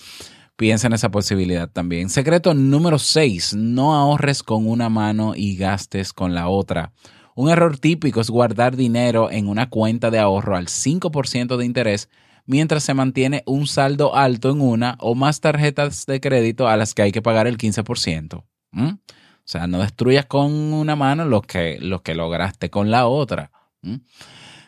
piensa 0.61 0.85
en 0.85 0.93
esa 0.93 1.09
posibilidad 1.09 1.67
también. 1.67 2.11
Secreto 2.11 2.53
número 2.53 2.99
6. 2.99 3.55
No 3.55 3.95
ahorres 3.95 4.43
con 4.43 4.67
una 4.67 4.89
mano 4.89 5.33
y 5.35 5.55
gastes 5.55 6.13
con 6.13 6.35
la 6.35 6.49
otra. 6.49 6.93
Un 7.33 7.49
error 7.49 7.79
típico 7.79 8.21
es 8.21 8.29
guardar 8.29 8.75
dinero 8.75 9.31
en 9.31 9.47
una 9.47 9.71
cuenta 9.71 10.11
de 10.11 10.19
ahorro 10.19 10.55
al 10.55 10.67
5% 10.67 11.57
de 11.57 11.65
interés 11.65 12.09
mientras 12.45 12.83
se 12.83 12.93
mantiene 12.93 13.41
un 13.47 13.65
saldo 13.65 14.15
alto 14.15 14.51
en 14.51 14.61
una 14.61 14.97
o 14.99 15.15
más 15.15 15.41
tarjetas 15.41 16.05
de 16.05 16.21
crédito 16.21 16.67
a 16.67 16.77
las 16.77 16.93
que 16.93 17.01
hay 17.01 17.11
que 17.11 17.23
pagar 17.23 17.47
el 17.47 17.57
15%. 17.57 18.43
O 18.73 18.99
sea, 19.43 19.65
no 19.65 19.79
destruyas 19.79 20.27
con 20.27 20.53
una 20.53 20.95
mano 20.95 21.25
lo 21.25 21.41
que, 21.41 21.79
lo 21.81 22.03
que 22.03 22.13
lograste 22.13 22.69
con 22.69 22.91
la 22.91 23.07
otra. 23.07 23.49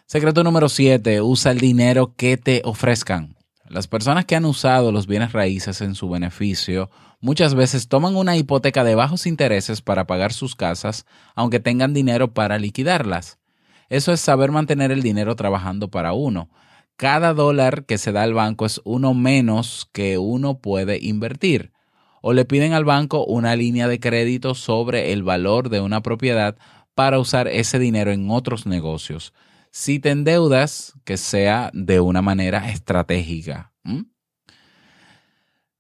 Secreto 0.08 0.44
número 0.44 0.70
7. 0.70 1.22
Usa 1.22 1.52
el 1.52 1.60
dinero 1.60 2.16
que 2.16 2.38
te 2.38 2.64
ofrezcan. 2.66 3.33
Las 3.70 3.88
personas 3.88 4.26
que 4.26 4.36
han 4.36 4.46
usado 4.46 4.92
los 4.92 5.08
bienes 5.08 5.32
raíces 5.32 5.82
en 5.82 5.96
su 5.96 6.10
beneficio 6.10 6.90
muchas 7.22 7.56
veces 7.56 7.88
toman 7.88 8.18
una 8.18 8.36
hipoteca 8.36 8.84
de 8.84 8.96
bajos 8.96 9.26
intereses 9.26 9.82
para 9.82 10.06
pagar 10.06 10.34
sus 10.34 10.56
casas, 10.56 11.06
aunque 11.34 11.62
tengan 11.62 11.94
dinero 11.94 12.34
para 12.34 12.60
liquidarlas. 12.60 13.40
Eso 13.88 14.12
es 14.12 14.20
saber 14.20 14.52
mantener 14.52 14.92
el 14.92 15.02
dinero 15.02 15.36
trabajando 15.36 15.90
para 15.90 16.12
uno. 16.12 16.50
Cada 16.98 17.34
dólar 17.34 17.86
que 17.86 17.98
se 17.98 18.12
da 18.12 18.24
al 18.24 18.34
banco 18.34 18.66
es 18.66 18.82
uno 18.84 19.14
menos 19.14 19.90
que 19.94 20.18
uno 20.18 20.60
puede 20.60 21.00
invertir. 21.02 21.72
O 22.22 22.34
le 22.34 22.46
piden 22.46 22.74
al 22.74 22.86
banco 22.86 23.26
una 23.26 23.56
línea 23.56 23.88
de 23.88 24.00
crédito 24.00 24.56
sobre 24.56 25.14
el 25.14 25.24
valor 25.24 25.70
de 25.70 25.80
una 25.80 26.02
propiedad 26.02 26.58
para 26.96 27.18
usar 27.18 27.48
ese 27.48 27.80
dinero 27.80 28.12
en 28.12 28.30
otros 28.30 28.66
negocios. 28.66 29.34
Si 29.76 29.98
te 29.98 30.12
endeudas, 30.12 30.94
que 31.04 31.18
sea 31.18 31.72
de 31.74 32.00
una 32.00 32.22
manera 32.22 32.70
estratégica. 32.70 33.74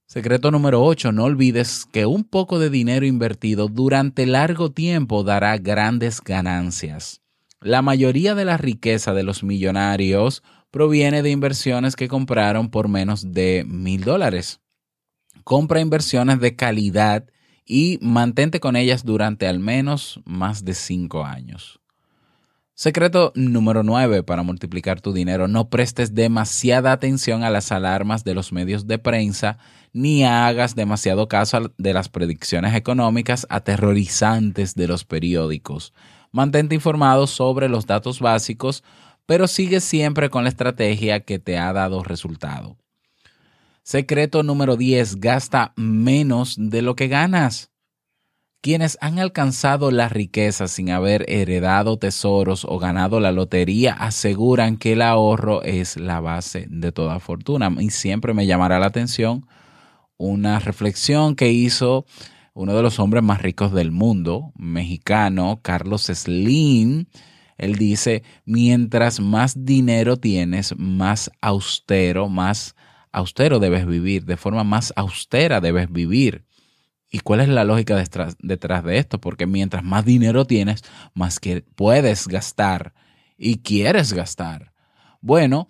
Secreto 0.08 0.50
número 0.50 0.84
8. 0.84 1.12
No 1.12 1.26
olvides 1.26 1.86
que 1.86 2.08
un 2.08 2.24
poco 2.24 2.58
de 2.58 2.72
dinero 2.72 3.06
invertido 3.06 3.68
durante 3.68 4.26
largo 4.26 4.72
tiempo 4.72 5.24
dará 5.24 5.60
grandes 5.60 6.22
ganancias. 6.22 7.22
La 7.62 7.84
mayoría 7.84 8.34
de 8.34 8.46
la 8.46 8.58
riqueza 8.58 9.14
de 9.14 9.22
los 9.22 9.44
millonarios 9.44 10.42
proviene 10.72 11.22
de 11.22 11.30
inversiones 11.30 11.96
que 11.96 12.08
compraron 12.08 12.72
por 12.72 12.88
menos 12.88 13.32
de 13.32 13.64
mil 13.68 14.04
dólares. 14.04 14.60
Compra 15.44 15.82
inversiones 15.82 16.40
de 16.40 16.56
calidad 16.56 17.30
y 17.64 18.00
mantente 18.02 18.60
con 18.60 18.76
ellas 18.76 19.06
durante 19.06 19.46
al 19.46 19.60
menos 19.60 20.20
más 20.26 20.66
de 20.66 20.74
cinco 20.74 21.26
años. 21.26 21.83
Secreto 22.76 23.32
número 23.36 23.84
9 23.84 24.24
para 24.24 24.42
multiplicar 24.42 25.00
tu 25.00 25.14
dinero. 25.14 25.48
No 25.48 25.70
prestes 25.70 26.16
demasiada 26.16 26.92
atención 26.92 27.44
a 27.44 27.52
las 27.52 27.72
alarmas 27.72 28.24
de 28.24 28.34
los 28.34 28.52
medios 28.52 28.88
de 28.88 28.98
prensa 28.98 29.60
ni 29.94 30.26
hagas 30.26 30.74
demasiado 30.74 31.28
caso 31.28 31.72
de 31.78 31.94
las 31.94 32.10
predicciones 32.10 32.74
económicas 32.74 33.46
aterrorizantes 33.50 34.74
de 34.74 34.88
los 34.88 35.06
periódicos. 35.06 35.94
Mantente 36.32 36.74
informado 36.74 37.28
sobre 37.28 37.70
los 37.70 37.86
datos 37.86 38.20
básicos, 38.20 38.84
pero 39.28 39.48
sigue 39.48 39.80
siempre 39.80 40.32
con 40.32 40.44
la 40.44 40.50
estrategia 40.50 41.20
que 41.20 41.38
te 41.38 41.60
ha 41.60 41.72
dado 41.74 42.04
resultado. 42.04 42.76
Secreto 43.84 44.42
número 44.42 44.78
10. 44.78 45.18
Gasta 45.18 45.74
menos 45.76 46.56
de 46.58 46.82
lo 46.82 46.96
que 46.96 47.08
ganas. 47.08 47.73
Quienes 48.64 48.98
han 49.02 49.20
alcanzado 49.20 49.92
la 49.92 50.08
riqueza 50.08 50.70
sin 50.70 50.90
haber 50.90 51.30
heredado 51.30 52.00
tesoros 52.00 52.64
o 52.64 52.80
ganado 52.80 53.20
la 53.20 53.34
lotería 53.34 53.92
aseguran 53.92 54.78
que 54.78 54.94
el 54.94 55.02
ahorro 55.02 55.64
es 55.64 55.98
la 55.98 56.22
base 56.22 56.68
de 56.70 56.94
toda 56.94 57.20
fortuna. 57.20 57.70
Y 57.78 57.90
siempre 57.90 58.34
me 58.34 58.46
llamará 58.46 58.80
la 58.80 58.86
atención 58.86 59.46
una 60.16 60.60
reflexión 60.60 61.36
que 61.36 61.52
hizo 61.52 62.06
uno 62.54 62.74
de 62.74 62.82
los 62.82 63.00
hombres 63.00 63.22
más 63.22 63.42
ricos 63.42 63.74
del 63.74 63.92
mundo, 63.92 64.54
mexicano, 64.56 65.60
Carlos 65.62 66.04
Slim. 66.04 67.08
Él 67.58 67.76
dice, 67.76 68.24
mientras 68.46 69.20
más 69.20 69.66
dinero 69.66 70.16
tienes, 70.16 70.74
más 70.78 71.30
austero, 71.42 72.30
más 72.30 72.78
austero 73.12 73.60
debes 73.60 73.86
vivir, 73.86 74.24
de 74.24 74.38
forma 74.38 74.64
más 74.64 74.94
austera 74.96 75.60
debes 75.60 75.92
vivir. 75.92 76.46
¿Y 77.16 77.20
cuál 77.20 77.42
es 77.42 77.48
la 77.48 77.64
lógica 77.64 77.96
detrás, 77.96 78.84
de 78.84 78.98
esto? 78.98 79.22
Porque 79.22 79.46
mientras 79.46 79.84
más 79.84 80.04
dinero 80.04 80.46
tienes, 80.46 80.82
más 81.14 81.40
que 81.40 81.62
puedes 81.62 82.28
gastar 82.28 82.96
y 83.38 83.60
quieres 83.60 84.14
gastar. 84.14 84.74
Bueno, 85.22 85.68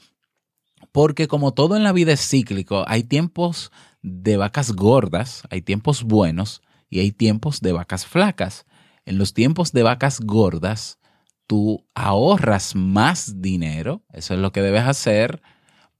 porque 0.94 1.28
como 1.28 1.54
todo 1.54 1.76
en 1.76 1.84
la 1.84 1.92
vida 1.92 2.14
es 2.14 2.26
cíclico, 2.26 2.86
hay 2.88 3.04
tiempos 3.04 3.74
de 4.02 4.38
vacas 4.38 4.72
gordas, 4.72 5.44
hay 5.50 5.62
tiempos 5.62 6.04
buenos 6.04 6.62
y 6.90 7.02
hay 7.02 7.12
tiempos 7.12 7.60
de 7.60 7.74
vacas 7.74 8.06
flacas. 8.06 8.66
En 9.04 9.18
los 9.18 9.34
tiempos 9.34 9.74
de 9.74 9.84
vacas 9.84 10.22
gordas, 10.22 10.98
tú 11.46 11.86
ahorras 11.94 12.74
más 12.74 13.42
dinero, 13.42 14.02
eso 14.14 14.34
es 14.34 14.40
lo 14.40 14.54
que 14.54 14.62
debes 14.62 14.84
hacer 14.84 15.42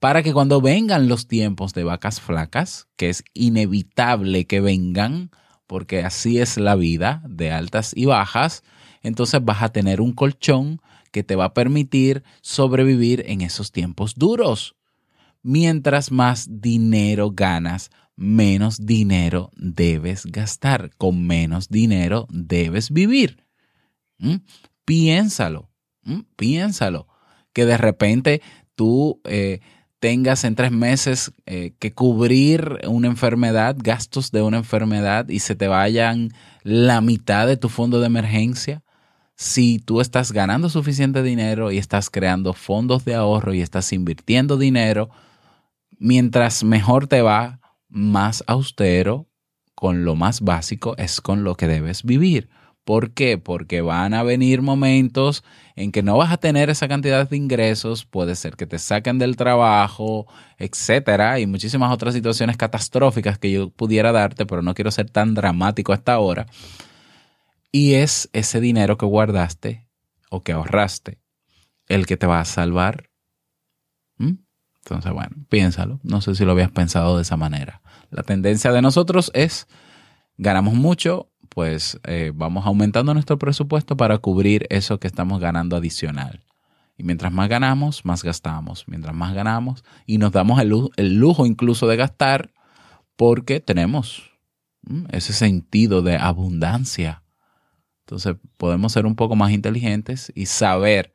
para 0.04 0.22
que 0.22 0.34
cuando 0.34 0.60
vengan 0.60 1.08
los 1.08 1.28
tiempos 1.28 1.72
de 1.72 1.82
vacas 1.82 2.20
flacas, 2.20 2.88
que 2.96 3.08
es 3.08 3.24
inevitable 3.32 4.46
que 4.46 4.60
vengan, 4.60 5.30
porque 5.66 6.02
así 6.02 6.38
es 6.40 6.58
la 6.58 6.74
vida 6.74 7.22
de 7.26 7.50
altas 7.50 7.94
y 7.96 8.04
bajas, 8.04 8.64
entonces 9.00 9.42
vas 9.42 9.62
a 9.62 9.70
tener 9.70 10.02
un 10.02 10.12
colchón 10.12 10.82
que 11.10 11.22
te 11.22 11.36
va 11.36 11.46
a 11.46 11.54
permitir 11.54 12.22
sobrevivir 12.42 13.24
en 13.28 13.40
esos 13.40 13.72
tiempos 13.72 14.14
duros. 14.16 14.76
Mientras 15.42 16.12
más 16.12 16.48
dinero 16.50 17.30
ganas, 17.30 17.90
menos 18.14 18.84
dinero 18.84 19.52
debes 19.56 20.26
gastar, 20.26 20.90
con 20.98 21.26
menos 21.26 21.70
dinero 21.70 22.26
debes 22.28 22.90
vivir. 22.90 23.46
¿Mm? 24.18 24.34
Piénsalo, 24.84 25.70
¿Mm? 26.02 26.24
piénsalo, 26.36 27.08
que 27.54 27.64
de 27.64 27.78
repente 27.78 28.42
tú 28.74 29.22
eh, 29.24 29.60
tengas 30.04 30.44
en 30.44 30.54
tres 30.54 30.70
meses 30.70 31.32
eh, 31.46 31.72
que 31.78 31.94
cubrir 31.94 32.78
una 32.86 33.08
enfermedad, 33.08 33.74
gastos 33.78 34.30
de 34.32 34.42
una 34.42 34.58
enfermedad 34.58 35.30
y 35.30 35.38
se 35.38 35.54
te 35.54 35.66
vayan 35.66 36.34
la 36.62 37.00
mitad 37.00 37.46
de 37.46 37.56
tu 37.56 37.70
fondo 37.70 38.00
de 38.00 38.08
emergencia, 38.08 38.82
si 39.34 39.78
tú 39.78 40.02
estás 40.02 40.32
ganando 40.32 40.68
suficiente 40.68 41.22
dinero 41.22 41.72
y 41.72 41.78
estás 41.78 42.10
creando 42.10 42.52
fondos 42.52 43.06
de 43.06 43.14
ahorro 43.14 43.54
y 43.54 43.62
estás 43.62 43.94
invirtiendo 43.94 44.58
dinero, 44.58 45.08
mientras 45.98 46.64
mejor 46.64 47.06
te 47.06 47.22
va, 47.22 47.60
más 47.88 48.44
austero, 48.46 49.30
con 49.74 50.04
lo 50.04 50.16
más 50.16 50.42
básico, 50.42 50.94
es 50.98 51.22
con 51.22 51.44
lo 51.44 51.54
que 51.54 51.66
debes 51.66 52.02
vivir. 52.02 52.50
¿Por 52.84 53.12
qué? 53.12 53.38
Porque 53.38 53.80
van 53.80 54.12
a 54.12 54.22
venir 54.22 54.60
momentos 54.60 55.42
en 55.74 55.90
que 55.90 56.02
no 56.02 56.18
vas 56.18 56.30
a 56.30 56.36
tener 56.36 56.68
esa 56.68 56.86
cantidad 56.86 57.28
de 57.28 57.36
ingresos, 57.36 58.04
puede 58.04 58.36
ser 58.36 58.56
que 58.56 58.66
te 58.66 58.78
saquen 58.78 59.18
del 59.18 59.36
trabajo, 59.36 60.26
etcétera, 60.58 61.40
y 61.40 61.46
muchísimas 61.46 61.92
otras 61.92 62.14
situaciones 62.14 62.58
catastróficas 62.58 63.38
que 63.38 63.50
yo 63.50 63.70
pudiera 63.70 64.12
darte, 64.12 64.44
pero 64.44 64.60
no 64.60 64.74
quiero 64.74 64.90
ser 64.90 65.08
tan 65.08 65.34
dramático 65.34 65.94
hasta 65.94 66.12
ahora. 66.12 66.46
Y 67.72 67.94
es 67.94 68.28
ese 68.34 68.60
dinero 68.60 68.98
que 68.98 69.06
guardaste 69.06 69.88
o 70.30 70.42
que 70.42 70.52
ahorraste 70.52 71.18
el 71.88 72.06
que 72.06 72.16
te 72.18 72.26
va 72.26 72.40
a 72.40 72.44
salvar. 72.44 73.10
¿Mm? 74.18 74.34
Entonces, 74.84 75.12
bueno, 75.12 75.36
piénsalo. 75.48 76.00
No 76.02 76.20
sé 76.20 76.34
si 76.34 76.44
lo 76.44 76.52
habías 76.52 76.70
pensado 76.70 77.16
de 77.16 77.22
esa 77.22 77.36
manera. 77.36 77.80
La 78.10 78.22
tendencia 78.22 78.70
de 78.72 78.82
nosotros 78.82 79.30
es 79.34 79.66
ganamos 80.36 80.74
mucho, 80.74 81.30
pues 81.54 82.00
eh, 82.04 82.32
vamos 82.34 82.66
aumentando 82.66 83.14
nuestro 83.14 83.38
presupuesto 83.38 83.96
para 83.96 84.18
cubrir 84.18 84.66
eso 84.70 84.98
que 84.98 85.06
estamos 85.06 85.40
ganando 85.40 85.76
adicional. 85.76 86.42
Y 86.96 87.04
mientras 87.04 87.32
más 87.32 87.48
ganamos, 87.48 88.04
más 88.04 88.22
gastamos. 88.22 88.84
Mientras 88.86 89.14
más 89.14 89.34
ganamos 89.34 89.84
y 90.06 90.18
nos 90.18 90.32
damos 90.32 90.60
el 90.60 91.14
lujo, 91.14 91.46
incluso 91.46 91.86
de 91.86 91.96
gastar 91.96 92.52
porque 93.16 93.60
tenemos 93.60 94.32
ese 95.10 95.32
sentido 95.32 96.02
de 96.02 96.16
abundancia. 96.16 97.22
Entonces 98.00 98.36
podemos 98.58 98.92
ser 98.92 99.06
un 99.06 99.16
poco 99.16 99.34
más 99.34 99.52
inteligentes 99.52 100.30
y 100.34 100.46
saber 100.46 101.12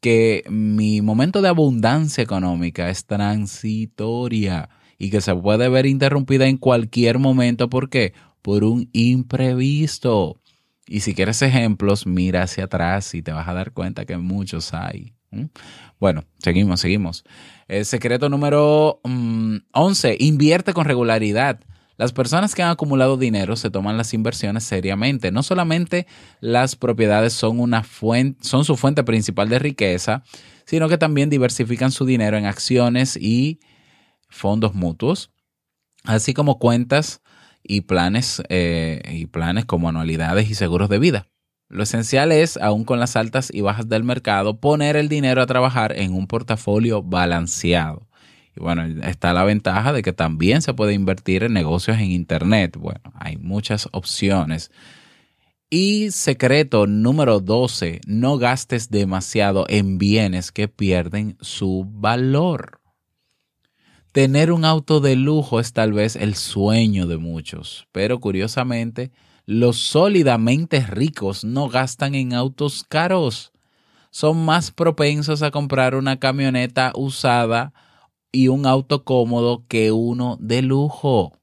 que 0.00 0.44
mi 0.48 1.00
momento 1.02 1.42
de 1.42 1.48
abundancia 1.48 2.22
económica 2.22 2.90
es 2.90 3.06
transitoria 3.06 4.68
y 4.98 5.10
que 5.10 5.20
se 5.20 5.34
puede 5.34 5.68
ver 5.68 5.86
interrumpida 5.86 6.46
en 6.46 6.58
cualquier 6.58 7.18
momento. 7.18 7.70
¿Por 7.70 7.88
qué? 7.88 8.12
Por 8.42 8.64
un 8.64 8.88
imprevisto. 8.92 10.40
Y 10.86 11.00
si 11.00 11.14
quieres 11.14 11.42
ejemplos, 11.42 12.06
mira 12.06 12.42
hacia 12.42 12.64
atrás 12.64 13.14
y 13.14 13.22
te 13.22 13.32
vas 13.32 13.46
a 13.48 13.54
dar 13.54 13.72
cuenta 13.72 14.06
que 14.06 14.16
muchos 14.16 14.72
hay. 14.72 15.14
Bueno, 16.00 16.24
seguimos, 16.38 16.80
seguimos. 16.80 17.24
El 17.66 17.84
secreto 17.84 18.28
número 18.28 19.00
11, 19.72 20.12
mm, 20.12 20.16
invierte 20.22 20.72
con 20.72 20.86
regularidad. 20.86 21.60
Las 21.98 22.12
personas 22.12 22.54
que 22.54 22.62
han 22.62 22.70
acumulado 22.70 23.16
dinero 23.16 23.56
se 23.56 23.70
toman 23.70 23.96
las 23.96 24.14
inversiones 24.14 24.64
seriamente. 24.64 25.32
No 25.32 25.42
solamente 25.42 26.06
las 26.40 26.76
propiedades 26.76 27.32
son, 27.32 27.58
una 27.58 27.82
fuente, 27.82 28.38
son 28.42 28.64
su 28.64 28.76
fuente 28.76 29.02
principal 29.02 29.48
de 29.48 29.58
riqueza, 29.58 30.22
sino 30.64 30.88
que 30.88 30.96
también 30.96 31.28
diversifican 31.28 31.90
su 31.90 32.06
dinero 32.06 32.36
en 32.36 32.46
acciones 32.46 33.16
y 33.16 33.58
fondos 34.28 34.74
mutuos, 34.74 35.32
así 36.04 36.34
como 36.34 36.58
cuentas 36.58 37.20
y 37.68 37.82
planes, 37.82 38.42
eh, 38.48 39.02
y 39.12 39.26
planes 39.26 39.66
como 39.66 39.88
anualidades 39.88 40.50
y 40.50 40.54
seguros 40.54 40.88
de 40.88 40.98
vida. 40.98 41.26
Lo 41.68 41.82
esencial 41.82 42.32
es, 42.32 42.56
aún 42.56 42.84
con 42.84 42.98
las 42.98 43.14
altas 43.14 43.50
y 43.52 43.60
bajas 43.60 43.88
del 43.88 44.02
mercado, 44.02 44.58
poner 44.58 44.96
el 44.96 45.08
dinero 45.08 45.42
a 45.42 45.46
trabajar 45.46 45.92
en 45.96 46.14
un 46.14 46.26
portafolio 46.26 47.02
balanceado. 47.02 48.08
Y 48.56 48.60
bueno, 48.60 48.84
está 49.06 49.34
la 49.34 49.44
ventaja 49.44 49.92
de 49.92 50.02
que 50.02 50.14
también 50.14 50.62
se 50.62 50.72
puede 50.72 50.94
invertir 50.94 51.42
en 51.42 51.52
negocios 51.52 51.98
en 51.98 52.10
Internet. 52.10 52.76
Bueno, 52.78 53.12
hay 53.14 53.36
muchas 53.36 53.86
opciones. 53.92 54.70
Y 55.68 56.10
secreto 56.10 56.86
número 56.86 57.40
12, 57.40 58.00
no 58.06 58.38
gastes 58.38 58.90
demasiado 58.90 59.66
en 59.68 59.98
bienes 59.98 60.50
que 60.50 60.68
pierden 60.68 61.36
su 61.42 61.86
valor. 61.86 62.77
Tener 64.18 64.50
un 64.50 64.64
auto 64.64 64.98
de 64.98 65.14
lujo 65.14 65.60
es 65.60 65.72
tal 65.72 65.92
vez 65.92 66.16
el 66.16 66.34
sueño 66.34 67.06
de 67.06 67.18
muchos, 67.18 67.86
pero 67.92 68.18
curiosamente, 68.18 69.12
los 69.46 69.76
sólidamente 69.76 70.80
ricos 70.80 71.44
no 71.44 71.68
gastan 71.68 72.16
en 72.16 72.34
autos 72.34 72.82
caros. 72.82 73.52
Son 74.10 74.44
más 74.44 74.72
propensos 74.72 75.42
a 75.42 75.52
comprar 75.52 75.94
una 75.94 76.18
camioneta 76.18 76.90
usada 76.96 77.72
y 78.32 78.48
un 78.48 78.66
auto 78.66 79.04
cómodo 79.04 79.64
que 79.68 79.92
uno 79.92 80.36
de 80.40 80.62
lujo. 80.62 81.38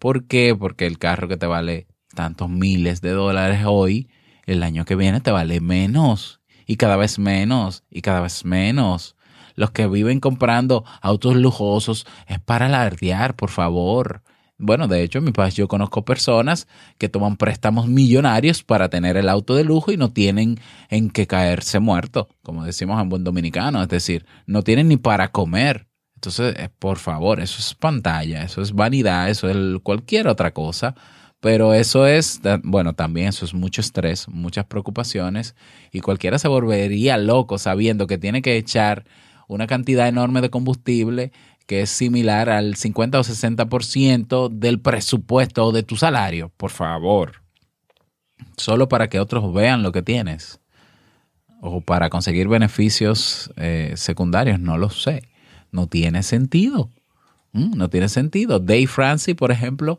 ¿Por 0.00 0.26
qué? 0.26 0.56
Porque 0.58 0.88
el 0.88 0.98
carro 0.98 1.28
que 1.28 1.36
te 1.36 1.46
vale 1.46 1.86
tantos 2.16 2.50
miles 2.50 3.00
de 3.02 3.10
dólares 3.10 3.60
hoy, 3.64 4.08
el 4.46 4.64
año 4.64 4.84
que 4.84 4.96
viene 4.96 5.20
te 5.20 5.30
vale 5.30 5.60
menos. 5.60 6.40
Y 6.66 6.74
cada 6.74 6.96
vez 6.96 7.20
menos, 7.20 7.84
y 7.88 8.02
cada 8.02 8.20
vez 8.20 8.44
menos. 8.44 9.14
Los 9.54 9.70
que 9.70 9.86
viven 9.86 10.20
comprando 10.20 10.84
autos 11.00 11.36
lujosos 11.36 12.06
es 12.26 12.38
para 12.40 12.66
alardear, 12.66 13.34
por 13.36 13.50
favor. 13.50 14.22
Bueno, 14.62 14.88
de 14.88 15.02
hecho, 15.02 15.22
mi 15.22 15.32
país 15.32 15.54
yo 15.54 15.68
conozco 15.68 16.04
personas 16.04 16.68
que 16.98 17.08
toman 17.08 17.38
préstamos 17.38 17.88
millonarios 17.88 18.62
para 18.62 18.90
tener 18.90 19.16
el 19.16 19.30
auto 19.30 19.54
de 19.54 19.64
lujo 19.64 19.90
y 19.90 19.96
no 19.96 20.12
tienen 20.12 20.60
en 20.90 21.08
qué 21.08 21.26
caerse 21.26 21.80
muerto, 21.80 22.28
como 22.42 22.64
decimos 22.64 23.00
en 23.00 23.08
buen 23.08 23.24
dominicano, 23.24 23.82
es 23.82 23.88
decir, 23.88 24.26
no 24.46 24.62
tienen 24.62 24.88
ni 24.88 24.98
para 24.98 25.28
comer. 25.28 25.86
Entonces, 26.14 26.54
eh, 26.58 26.68
por 26.78 26.98
favor, 26.98 27.40
eso 27.40 27.58
es 27.58 27.74
pantalla, 27.74 28.42
eso 28.42 28.60
es 28.60 28.74
vanidad, 28.74 29.30
eso 29.30 29.48
es 29.48 29.56
cualquier 29.82 30.28
otra 30.28 30.52
cosa, 30.52 30.94
pero 31.40 31.72
eso 31.72 32.06
es, 32.06 32.42
bueno, 32.62 32.92
también 32.92 33.28
eso 33.28 33.46
es 33.46 33.54
mucho 33.54 33.80
estrés, 33.80 34.28
muchas 34.28 34.66
preocupaciones 34.66 35.54
y 35.90 36.00
cualquiera 36.00 36.38
se 36.38 36.48
volvería 36.48 37.16
loco 37.16 37.56
sabiendo 37.56 38.06
que 38.06 38.18
tiene 38.18 38.42
que 38.42 38.58
echar 38.58 39.06
una 39.54 39.66
cantidad 39.66 40.08
enorme 40.08 40.40
de 40.40 40.50
combustible 40.50 41.32
que 41.66 41.82
es 41.82 41.90
similar 41.90 42.50
al 42.50 42.74
50 42.74 43.20
o 43.20 43.22
60% 43.22 44.48
del 44.48 44.80
presupuesto 44.80 45.70
de 45.72 45.82
tu 45.82 45.96
salario, 45.96 46.50
por 46.56 46.70
favor. 46.70 47.42
Solo 48.56 48.88
para 48.88 49.08
que 49.08 49.20
otros 49.20 49.52
vean 49.52 49.82
lo 49.82 49.92
que 49.92 50.02
tienes. 50.02 50.60
O 51.60 51.80
para 51.80 52.10
conseguir 52.10 52.48
beneficios 52.48 53.52
eh, 53.56 53.92
secundarios, 53.96 54.58
no 54.58 54.78
lo 54.78 54.90
sé. 54.90 55.22
No 55.70 55.86
tiene 55.86 56.22
sentido. 56.22 56.90
Mm, 57.52 57.76
no 57.76 57.88
tiene 57.88 58.08
sentido. 58.08 58.58
Dave 58.58 58.88
Francis, 58.88 59.36
por 59.36 59.52
ejemplo, 59.52 59.98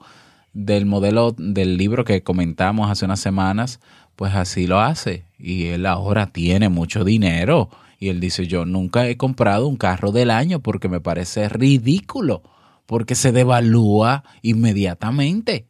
del 0.54 0.86
modelo 0.86 1.34
del 1.38 1.78
libro 1.78 2.04
que 2.04 2.24
comentamos 2.24 2.90
hace 2.90 3.06
unas 3.06 3.20
semanas, 3.20 3.80
pues 4.16 4.34
así 4.36 4.68
lo 4.68 4.82
hace. 4.82 5.26
Y 5.38 5.68
él 5.68 5.86
ahora 5.86 6.28
tiene 6.28 6.68
mucho 6.68 7.06
dinero 7.06 7.70
y 8.02 8.10
él 8.10 8.20
dice, 8.20 8.48
yo 8.48 8.66
nunca 8.66 9.08
he 9.08 9.16
comprado 9.16 9.68
un 9.68 9.78
carro 9.78 10.12
del 10.12 10.32
año 10.32 10.60
porque 10.60 10.90
me 10.90 11.00
parece 11.00 11.48
ridículo, 11.50 12.42
porque 12.88 13.14
se 13.14 13.32
devalúa 13.32 14.24
inmediatamente. 14.42 15.68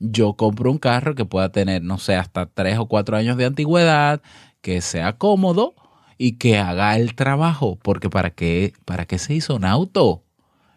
Yo 0.00 0.32
compro 0.32 0.72
un 0.72 0.78
carro 0.78 1.14
que 1.14 1.24
pueda 1.24 1.52
tener, 1.52 1.84
no 1.84 1.98
sé, 1.98 2.16
hasta 2.16 2.46
tres 2.46 2.76
o 2.78 2.86
cuatro 2.86 3.16
años 3.16 3.36
de 3.36 3.44
antigüedad, 3.44 4.20
que 4.60 4.80
sea 4.80 5.16
cómodo 5.16 5.74
y 6.18 6.38
que 6.38 6.58
haga 6.58 6.96
el 6.96 7.14
trabajo, 7.14 7.78
porque 7.80 8.10
¿para 8.10 8.30
qué, 8.30 8.72
para 8.84 9.06
qué 9.06 9.20
se 9.20 9.34
hizo 9.34 9.54
un 9.54 9.64
auto? 9.64 10.24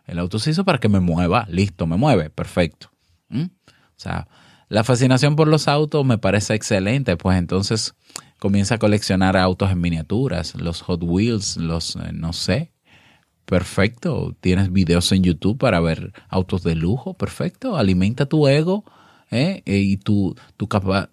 El 0.05 0.19
auto 0.19 0.37
se 0.37 0.51
hizo 0.51 0.63
para 0.63 0.77
que 0.77 0.89
me 0.89 0.99
mueva, 0.99 1.47
listo, 1.49 1.87
me 1.87 1.97
mueve, 1.97 2.29
perfecto. 2.29 2.91
O 3.31 3.49
sea, 3.95 4.27
la 4.69 4.83
fascinación 4.83 5.35
por 5.35 5.47
los 5.47 5.67
autos 5.67 6.05
me 6.05 6.19
parece 6.19 6.53
excelente, 6.53 7.17
pues 7.17 7.39
entonces 7.39 7.95
comienza 8.43 8.75
a 8.75 8.77
coleccionar 8.77 9.37
autos 9.37 9.71
en 9.71 9.79
miniaturas, 9.79 10.53
los 10.55 10.81
Hot 10.81 11.01
Wheels, 11.01 11.55
los, 11.55 11.95
eh, 11.95 12.11
no 12.11 12.33
sé, 12.33 12.73
perfecto. 13.45 14.35
Tienes 14.41 14.69
videos 14.73 15.09
en 15.13 15.23
YouTube 15.23 15.57
para 15.57 15.79
ver 15.79 16.11
autos 16.27 16.61
de 16.61 16.75
lujo, 16.75 17.13
perfecto. 17.13 17.77
Alimenta 17.77 18.25
tu 18.25 18.49
ego 18.49 18.83
¿eh? 19.31 19.63
eh 19.65 19.77
y 19.77 19.95
tu, 19.95 20.35
tu, 20.57 20.67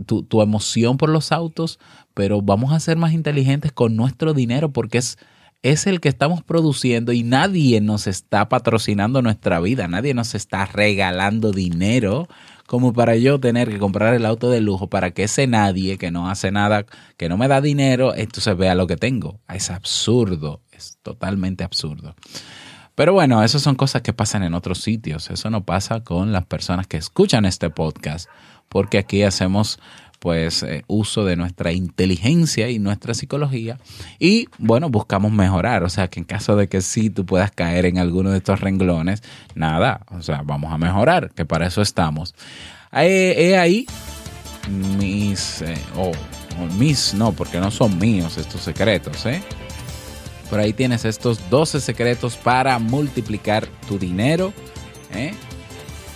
tu, 0.04 0.24
tu, 0.24 0.42
emoción 0.42 0.96
por 0.96 1.08
los 1.08 1.30
autos, 1.30 1.78
pero 2.14 2.42
vamos 2.42 2.72
a 2.72 2.80
ser 2.80 2.96
más 2.96 3.12
inteligentes 3.12 3.70
con 3.70 3.94
nuestro 3.94 4.34
dinero 4.34 4.72
porque 4.72 4.98
es, 4.98 5.16
es 5.62 5.86
el 5.86 6.00
que 6.00 6.08
estamos 6.08 6.42
produciendo 6.42 7.12
y 7.12 7.22
nadie 7.22 7.80
nos 7.80 8.08
está 8.08 8.48
patrocinando 8.48 9.22
nuestra 9.22 9.60
vida, 9.60 9.86
nadie 9.86 10.14
nos 10.14 10.34
está 10.34 10.66
regalando 10.66 11.52
dinero 11.52 12.26
como 12.70 12.92
para 12.92 13.16
yo 13.16 13.40
tener 13.40 13.68
que 13.68 13.80
comprar 13.80 14.14
el 14.14 14.24
auto 14.24 14.48
de 14.48 14.60
lujo 14.60 14.88
para 14.88 15.10
que 15.10 15.24
ese 15.24 15.48
nadie 15.48 15.98
que 15.98 16.12
no 16.12 16.30
hace 16.30 16.52
nada, 16.52 16.86
que 17.16 17.28
no 17.28 17.36
me 17.36 17.48
da 17.48 17.60
dinero, 17.60 18.14
entonces 18.14 18.56
vea 18.56 18.76
lo 18.76 18.86
que 18.86 18.96
tengo. 18.96 19.40
Es 19.48 19.72
absurdo, 19.72 20.62
es 20.70 20.96
totalmente 21.02 21.64
absurdo. 21.64 22.14
Pero 22.94 23.12
bueno, 23.12 23.42
esas 23.42 23.62
son 23.62 23.74
cosas 23.74 24.02
que 24.02 24.12
pasan 24.12 24.44
en 24.44 24.54
otros 24.54 24.82
sitios. 24.82 25.30
Eso 25.30 25.50
no 25.50 25.64
pasa 25.64 26.04
con 26.04 26.30
las 26.30 26.46
personas 26.46 26.86
que 26.86 26.96
escuchan 26.96 27.44
este 27.44 27.70
podcast, 27.70 28.30
porque 28.68 28.98
aquí 28.98 29.24
hacemos 29.24 29.80
pues 30.20 30.62
eh, 30.62 30.84
uso 30.86 31.24
de 31.24 31.34
nuestra 31.34 31.72
inteligencia 31.72 32.68
y 32.68 32.78
nuestra 32.78 33.14
psicología 33.14 33.78
y 34.18 34.48
bueno, 34.58 34.90
buscamos 34.90 35.32
mejorar, 35.32 35.82
o 35.82 35.88
sea 35.88 36.08
que 36.08 36.20
en 36.20 36.24
caso 36.24 36.56
de 36.56 36.68
que 36.68 36.82
sí 36.82 37.10
tú 37.10 37.26
puedas 37.26 37.50
caer 37.50 37.86
en 37.86 37.98
alguno 37.98 38.30
de 38.30 38.38
estos 38.38 38.60
renglones, 38.60 39.22
nada, 39.54 40.02
o 40.10 40.22
sea, 40.22 40.42
vamos 40.44 40.72
a 40.72 40.78
mejorar, 40.78 41.30
que 41.30 41.44
para 41.44 41.66
eso 41.66 41.82
estamos. 41.82 42.34
He, 42.92 43.56
ahí 43.56 43.86
mis, 44.98 45.62
eh, 45.62 45.74
o 45.96 46.12
mis, 46.78 47.14
no, 47.14 47.32
porque 47.32 47.58
no 47.58 47.70
son 47.70 47.98
míos 47.98 48.36
estos 48.36 48.60
secretos, 48.60 49.24
¿eh? 49.24 49.42
Por 50.50 50.60
ahí 50.60 50.72
tienes 50.72 51.04
estos 51.04 51.48
12 51.48 51.80
secretos 51.80 52.36
para 52.36 52.78
multiplicar 52.78 53.66
tu 53.88 53.98
dinero, 53.98 54.52
¿eh? 55.14 55.32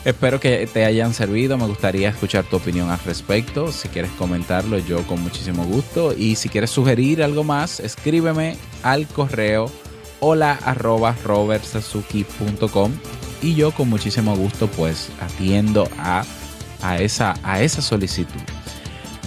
Espero 0.04 0.38
que 0.38 0.66
te 0.66 0.84
hayan 0.84 1.14
servido. 1.14 1.56
Me 1.56 1.66
gustaría 1.66 2.10
escuchar 2.10 2.44
tu 2.44 2.56
opinión 2.56 2.90
al 2.90 2.98
respecto. 3.00 3.72
Si 3.72 3.88
quieres 3.88 4.10
comentarlo, 4.12 4.78
yo 4.78 5.02
con 5.06 5.22
muchísimo 5.22 5.64
gusto. 5.64 6.14
Y 6.16 6.36
si 6.36 6.48
quieres 6.48 6.70
sugerir 6.70 7.22
algo 7.22 7.44
más, 7.44 7.80
escríbeme 7.80 8.56
al 8.82 9.06
correo 9.06 9.70
hola 10.26 10.58
arroba 10.64 11.14
y 13.42 13.54
yo 13.54 13.72
con 13.72 13.90
muchísimo 13.90 14.34
gusto 14.34 14.68
pues 14.68 15.10
atiendo 15.20 15.86
a, 15.98 16.24
a, 16.80 16.98
esa, 16.98 17.34
a 17.42 17.60
esa 17.60 17.82
solicitud. 17.82 18.40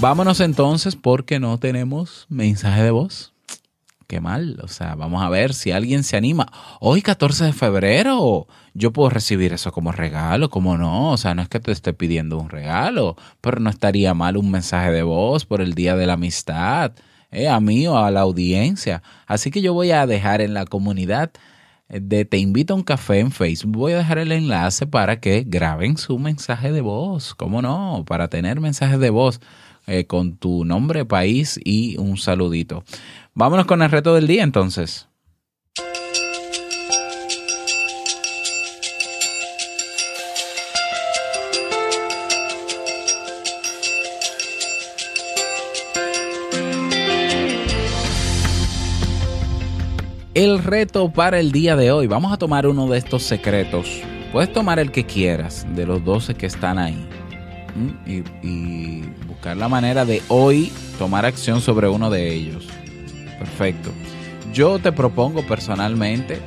Vámonos 0.02 0.40
entonces 0.40 0.96
porque 0.96 1.40
no 1.40 1.60
tenemos 1.60 2.26
mensaje 2.30 2.82
de 2.82 2.92
voz 2.92 3.37
qué 4.08 4.22
mal. 4.22 4.60
O 4.64 4.68
sea, 4.68 4.96
vamos 4.96 5.24
a 5.24 5.30
ver 5.30 5.54
si 5.54 5.72
alguien 5.72 6.04
se 6.04 6.18
anima. 6.18 6.48
Hoy, 6.80 7.02
14 7.02 7.46
de 7.46 7.54
febrero, 7.54 8.48
yo 8.74 8.92
puedo 8.94 9.10
recibir 9.10 9.54
eso 9.54 9.72
como 9.72 9.92
regalo, 9.92 10.50
como 10.50 10.78
no. 10.78 11.12
O 11.12 11.18
sea, 11.18 11.36
no 11.36 11.42
es 11.42 11.50
que 11.50 11.60
te 11.60 11.72
esté 11.72 11.94
pidiendo 11.94 12.40
un 12.40 12.50
regalo, 12.50 13.16
pero 13.42 13.60
no 13.60 13.70
estaría 13.70 14.14
mal 14.14 14.38
un 14.38 14.50
mensaje 14.50 14.92
de 14.92 15.04
voz 15.04 15.46
por 15.46 15.62
el 15.62 15.74
Día 15.74 15.96
de 15.96 16.08
la 16.08 16.14
Amistad, 16.14 16.94
eh, 17.32 17.48
a 17.50 17.60
mí 17.60 17.88
o 17.88 17.98
a 17.98 18.10
la 18.12 18.22
audiencia. 18.22 19.04
Así 19.28 19.52
que 19.52 19.62
yo 19.62 19.74
voy 19.74 19.92
a 19.92 20.08
dejar 20.08 20.42
en 20.42 20.54
la 20.54 20.66
comunidad 20.66 21.32
de 21.90 22.26
Te 22.26 22.38
invito 22.38 22.74
a 22.74 22.78
un 22.78 22.84
café 22.84 23.20
en 23.20 23.32
Facebook, 23.32 23.78
voy 23.78 23.94
a 23.94 24.00
dejar 24.00 24.18
el 24.18 24.34
enlace 24.34 24.86
para 24.88 25.22
que 25.22 25.46
graben 25.48 25.98
su 25.98 26.20
mensaje 26.20 26.74
de 26.74 26.82
voz, 26.82 27.34
¿cómo 27.34 27.62
no? 27.62 28.04
Para 28.06 28.28
tener 28.28 28.60
mensajes 28.60 29.00
de 29.00 29.10
voz 29.10 29.40
eh, 29.90 30.06
con 30.06 30.36
tu 30.36 30.66
nombre, 30.66 31.06
país 31.06 31.58
y 31.64 31.96
un 31.98 32.18
saludito. 32.18 32.84
Vámonos 33.40 33.68
con 33.68 33.84
el 33.84 33.92
reto 33.92 34.16
del 34.16 34.26
día 34.26 34.42
entonces. 34.42 35.08
El 50.34 50.64
reto 50.64 51.14
para 51.14 51.40
el 51.40 51.52
día 51.52 51.76
de 51.76 51.92
hoy. 51.92 52.08
Vamos 52.08 52.34
a 52.34 52.38
tomar 52.38 52.66
uno 52.66 52.88
de 52.88 52.98
estos 52.98 53.22
secretos 53.22 54.02
Puedes 54.32 54.52
tomar 54.52 54.80
el 54.80 54.92
que 54.92 55.06
quieras 55.06 55.68
de 55.76 55.86
los 55.86 56.04
12 56.04 56.34
que 56.34 56.48
están 56.48 56.80
ahí 56.80 57.08
y, 58.08 58.24
y 58.42 59.04
buscar 59.28 59.56
la 59.56 59.70
manera 59.70 60.06
de 60.06 60.24
hoy 60.28 60.74
tomar 60.98 61.24
acción 61.28 61.62
sobre 61.62 61.88
uno 61.88 62.10
de 62.10 62.34
ellos. 62.34 62.68
Perfecto. 63.40 63.92
Yo 64.54 64.80
te 64.80 64.92
propongo 64.92 65.46
personalmente 65.46 66.40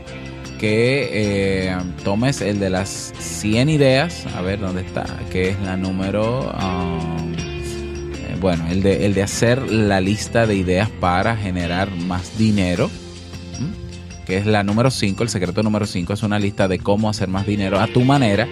que 0.58 1.08
eh, 1.12 1.76
tomes 2.04 2.42
el 2.42 2.60
de 2.60 2.68
las 2.68 3.12
100 3.18 3.70
ideas, 3.70 4.26
a 4.36 4.42
ver 4.42 4.60
dónde 4.60 4.82
está, 4.82 5.06
que 5.30 5.48
es 5.48 5.60
la 5.60 5.76
número, 5.76 6.50
um, 6.50 7.32
eh, 7.34 8.36
bueno, 8.40 8.66
el 8.68 8.82
de, 8.82 9.06
el 9.06 9.14
de 9.14 9.22
hacer 9.22 9.70
la 9.70 10.02
lista 10.02 10.46
de 10.46 10.56
ideas 10.56 10.90
para 10.90 11.34
generar 11.36 11.90
más 11.90 12.36
dinero, 12.36 12.90
que 14.26 14.36
es 14.36 14.46
la 14.46 14.62
número 14.62 14.90
5, 14.90 15.22
el 15.22 15.28
secreto 15.30 15.62
número 15.62 15.86
5 15.86 16.12
es 16.12 16.22
una 16.22 16.38
lista 16.38 16.68
de 16.68 16.78
cómo 16.78 17.08
hacer 17.08 17.28
más 17.28 17.46
dinero 17.46 17.80
a 17.80 17.86
tu 17.86 18.02
manera. 18.02 18.46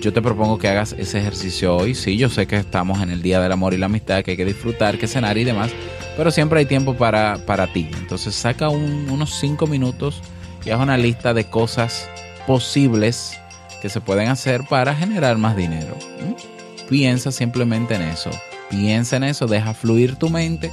Yo 0.00 0.12
te 0.12 0.22
propongo 0.22 0.58
que 0.58 0.68
hagas 0.68 0.94
ese 0.98 1.18
ejercicio 1.18 1.76
hoy. 1.76 1.94
Sí, 1.94 2.16
yo 2.16 2.28
sé 2.28 2.46
que 2.46 2.56
estamos 2.56 3.00
en 3.00 3.10
el 3.10 3.22
Día 3.22 3.40
del 3.40 3.52
Amor 3.52 3.74
y 3.74 3.78
la 3.78 3.86
Amistad, 3.86 4.22
que 4.22 4.32
hay 4.32 4.36
que 4.36 4.44
disfrutar, 4.44 4.98
que 4.98 5.06
cenar 5.06 5.38
y 5.38 5.44
demás, 5.44 5.70
pero 6.16 6.30
siempre 6.30 6.60
hay 6.60 6.66
tiempo 6.66 6.94
para, 6.94 7.38
para 7.46 7.72
ti. 7.72 7.88
Entonces 7.98 8.34
saca 8.34 8.68
unos 8.68 9.34
5 9.40 9.66
minutos 9.66 10.22
y 10.64 10.70
haz 10.70 10.80
una 10.80 10.96
lista 10.96 11.34
de 11.34 11.44
cosas 11.44 12.08
posibles 12.46 13.38
que 13.80 13.88
se 13.88 14.00
pueden 14.00 14.28
hacer 14.28 14.62
para 14.68 14.94
generar 14.94 15.38
más 15.38 15.56
dinero. 15.56 15.96
Piensa 16.88 17.32
simplemente 17.32 17.94
en 17.94 18.02
eso. 18.02 18.30
Piensa 18.70 19.16
en 19.16 19.24
eso, 19.24 19.46
deja 19.46 19.74
fluir 19.74 20.16
tu 20.16 20.28
mente 20.28 20.70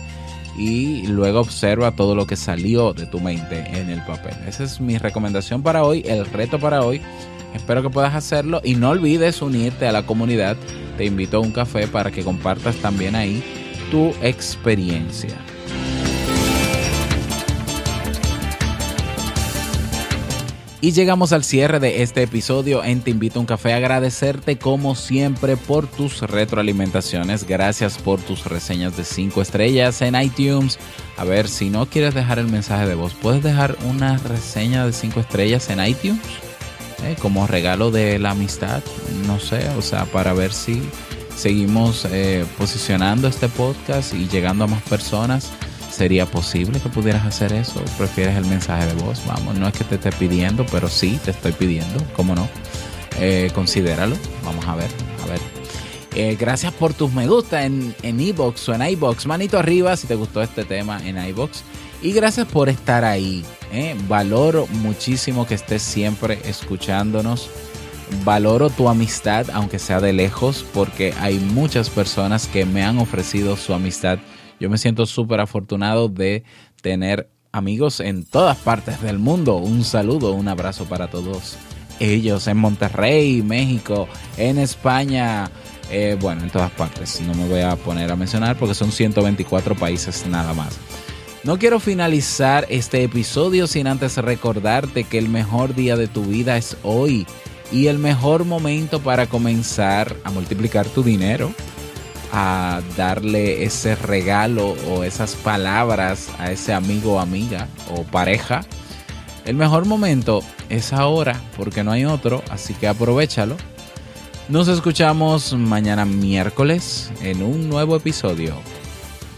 y 0.57 1.07
luego 1.07 1.39
observa 1.39 1.91
todo 1.91 2.15
lo 2.15 2.27
que 2.27 2.35
salió 2.35 2.93
de 2.93 3.05
tu 3.05 3.19
mente 3.19 3.59
en 3.73 3.89
el 3.89 4.03
papel. 4.03 4.35
Esa 4.47 4.63
es 4.63 4.79
mi 4.79 4.97
recomendación 4.97 5.63
para 5.63 5.83
hoy, 5.83 6.03
el 6.05 6.25
reto 6.25 6.59
para 6.59 6.83
hoy. 6.83 7.01
Espero 7.53 7.81
que 7.81 7.89
puedas 7.89 8.15
hacerlo 8.15 8.61
y 8.63 8.75
no 8.75 8.89
olvides 8.89 9.41
unirte 9.41 9.87
a 9.87 9.91
la 9.91 10.05
comunidad. 10.05 10.57
Te 10.97 11.05
invito 11.05 11.37
a 11.37 11.41
un 11.41 11.51
café 11.51 11.87
para 11.87 12.11
que 12.11 12.23
compartas 12.23 12.75
también 12.77 13.15
ahí 13.15 13.43
tu 13.91 14.13
experiencia. 14.21 15.37
Y 20.83 20.91
llegamos 20.91 21.31
al 21.31 21.45
cierre 21.45 21.79
de 21.79 22.03
este 22.03 22.23
episodio 22.23 22.83
en 22.83 22.99
Te 22.99 23.11
Invito 23.11 23.39
a 23.39 23.41
un 23.41 23.45
Café. 23.45 23.71
Agradecerte 23.71 24.57
como 24.57 24.95
siempre 24.95 25.55
por 25.55 25.87
tus 25.87 26.19
retroalimentaciones. 26.19 27.47
Gracias 27.47 27.97
por 27.97 28.19
tus 28.19 28.43
reseñas 28.43 28.97
de 28.97 29.05
5 29.05 29.41
estrellas 29.41 30.01
en 30.01 30.21
iTunes. 30.21 30.77
A 31.15 31.23
ver, 31.23 31.47
si 31.47 31.69
no 31.69 31.85
quieres 31.85 32.13
dejar 32.13 32.37
el 32.37 32.47
mensaje 32.47 32.85
de 32.85 32.95
voz, 32.95 33.13
¿puedes 33.13 33.41
dejar 33.41 33.77
una 33.89 34.17
reseña 34.17 34.85
de 34.85 34.91
5 34.91 35.21
estrellas 35.21 35.69
en 35.69 35.85
iTunes? 35.85 36.19
Como 37.21 37.47
regalo 37.47 37.91
de 37.91 38.19
la 38.19 38.31
amistad. 38.31 38.83
No 39.27 39.39
sé, 39.39 39.67
o 39.77 39.81
sea, 39.81 40.05
para 40.05 40.33
ver 40.33 40.53
si 40.53 40.81
seguimos 41.35 42.05
eh, 42.11 42.45
posicionando 42.57 43.27
este 43.27 43.47
podcast 43.49 44.13
y 44.13 44.27
llegando 44.27 44.65
a 44.65 44.67
más 44.67 44.81
personas. 44.83 45.51
¿Sería 45.91 46.25
posible 46.25 46.79
que 46.79 46.89
pudieras 46.89 47.23
hacer 47.23 47.53
eso? 47.53 47.79
¿Prefieres 47.99 48.35
el 48.35 48.45
mensaje 48.45 48.87
de 48.87 48.93
voz? 49.03 49.21
Vamos, 49.27 49.55
no 49.55 49.67
es 49.67 49.73
que 49.73 49.83
te 49.83 49.95
esté 49.95 50.11
pidiendo, 50.11 50.65
pero 50.71 50.89
sí 50.89 51.19
te 51.23 51.29
estoy 51.29 51.51
pidiendo, 51.51 52.03
¿cómo 52.15 52.33
no? 52.33 52.49
Eh, 53.19 53.51
considéralo, 53.53 54.15
vamos 54.43 54.65
a 54.65 54.75
ver, 54.75 54.89
a 55.23 55.27
ver. 55.27 55.39
Eh, 56.15 56.35
gracias 56.39 56.73
por 56.73 56.95
tus 56.95 57.11
me 57.13 57.27
gusta 57.27 57.63
en 57.63 57.93
iBox 58.01 58.69
o 58.69 58.73
en 58.73 58.81
iBox. 58.81 59.27
Manito 59.27 59.59
arriba 59.59 59.95
si 59.95 60.07
te 60.07 60.15
gustó 60.15 60.41
este 60.41 60.65
tema 60.65 60.99
en 61.05 61.23
iBox. 61.23 61.63
Y 62.01 62.11
gracias 62.11 62.47
por 62.47 62.69
estar 62.69 63.05
ahí. 63.05 63.45
Eh. 63.73 63.95
Valoro 64.07 64.67
muchísimo 64.67 65.45
que 65.45 65.55
estés 65.55 65.81
siempre 65.81 66.39
escuchándonos. 66.45 67.49
Valoro 68.23 68.69
tu 68.69 68.87
amistad, 68.87 69.47
aunque 69.51 69.79
sea 69.79 69.99
de 69.99 70.13
lejos, 70.13 70.65
porque 70.73 71.13
hay 71.19 71.39
muchas 71.39 71.89
personas 71.89 72.47
que 72.47 72.65
me 72.65 72.83
han 72.83 72.99
ofrecido 72.99 73.57
su 73.57 73.73
amistad 73.73 74.19
yo 74.63 74.69
me 74.69 74.77
siento 74.77 75.05
súper 75.05 75.41
afortunado 75.41 76.07
de 76.07 76.45
tener 76.81 77.29
amigos 77.51 77.99
en 77.99 78.23
todas 78.23 78.57
partes 78.57 79.01
del 79.01 79.19
mundo. 79.19 79.57
Un 79.57 79.83
saludo, 79.83 80.31
un 80.31 80.47
abrazo 80.47 80.85
para 80.85 81.09
todos 81.09 81.57
ellos 81.99 82.47
en 82.47 82.57
Monterrey, 82.57 83.41
México, 83.41 84.07
en 84.37 84.57
España, 84.57 85.51
eh, 85.91 86.17
bueno, 86.17 86.43
en 86.43 86.49
todas 86.49 86.71
partes. 86.71 87.19
No 87.19 87.33
me 87.33 87.45
voy 87.49 87.59
a 87.59 87.75
poner 87.75 88.09
a 88.09 88.15
mencionar 88.15 88.57
porque 88.57 88.73
son 88.73 88.89
124 88.89 89.75
países 89.75 90.25
nada 90.27 90.53
más. 90.53 90.79
No 91.43 91.59
quiero 91.59 91.81
finalizar 91.81 92.65
este 92.69 93.03
episodio 93.03 93.67
sin 93.67 93.87
antes 93.87 94.15
recordarte 94.15 95.03
que 95.03 95.17
el 95.17 95.27
mejor 95.27 95.75
día 95.75 95.97
de 95.97 96.07
tu 96.07 96.23
vida 96.23 96.55
es 96.55 96.77
hoy 96.83 97.27
y 97.69 97.87
el 97.87 97.99
mejor 97.99 98.45
momento 98.45 99.01
para 99.01 99.27
comenzar 99.27 100.15
a 100.23 100.31
multiplicar 100.31 100.87
tu 100.87 101.03
dinero 101.03 101.51
a 102.31 102.81
darle 102.95 103.65
ese 103.65 103.95
regalo 103.95 104.69
o 104.89 105.03
esas 105.03 105.35
palabras 105.35 106.29
a 106.39 106.49
ese 106.49 106.73
amigo 106.73 107.15
o 107.15 107.19
amiga 107.19 107.67
o 107.91 108.03
pareja, 108.03 108.61
el 109.43 109.55
mejor 109.55 109.85
momento 109.85 110.41
es 110.69 110.93
ahora 110.93 111.41
porque 111.57 111.83
no 111.83 111.91
hay 111.91 112.05
otro, 112.05 112.41
así 112.49 112.73
que 112.73 112.87
aprovechalo. 112.87 113.57
Nos 114.47 114.69
escuchamos 114.69 115.53
mañana 115.53 116.05
miércoles 116.05 117.11
en 117.21 117.43
un 117.43 117.69
nuevo 117.69 117.97
episodio. 117.97 118.55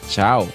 Chao. 0.08 0.48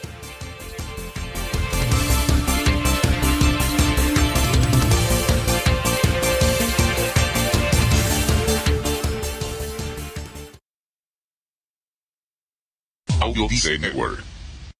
Audio 13.30 13.46
Network. 13.80 14.24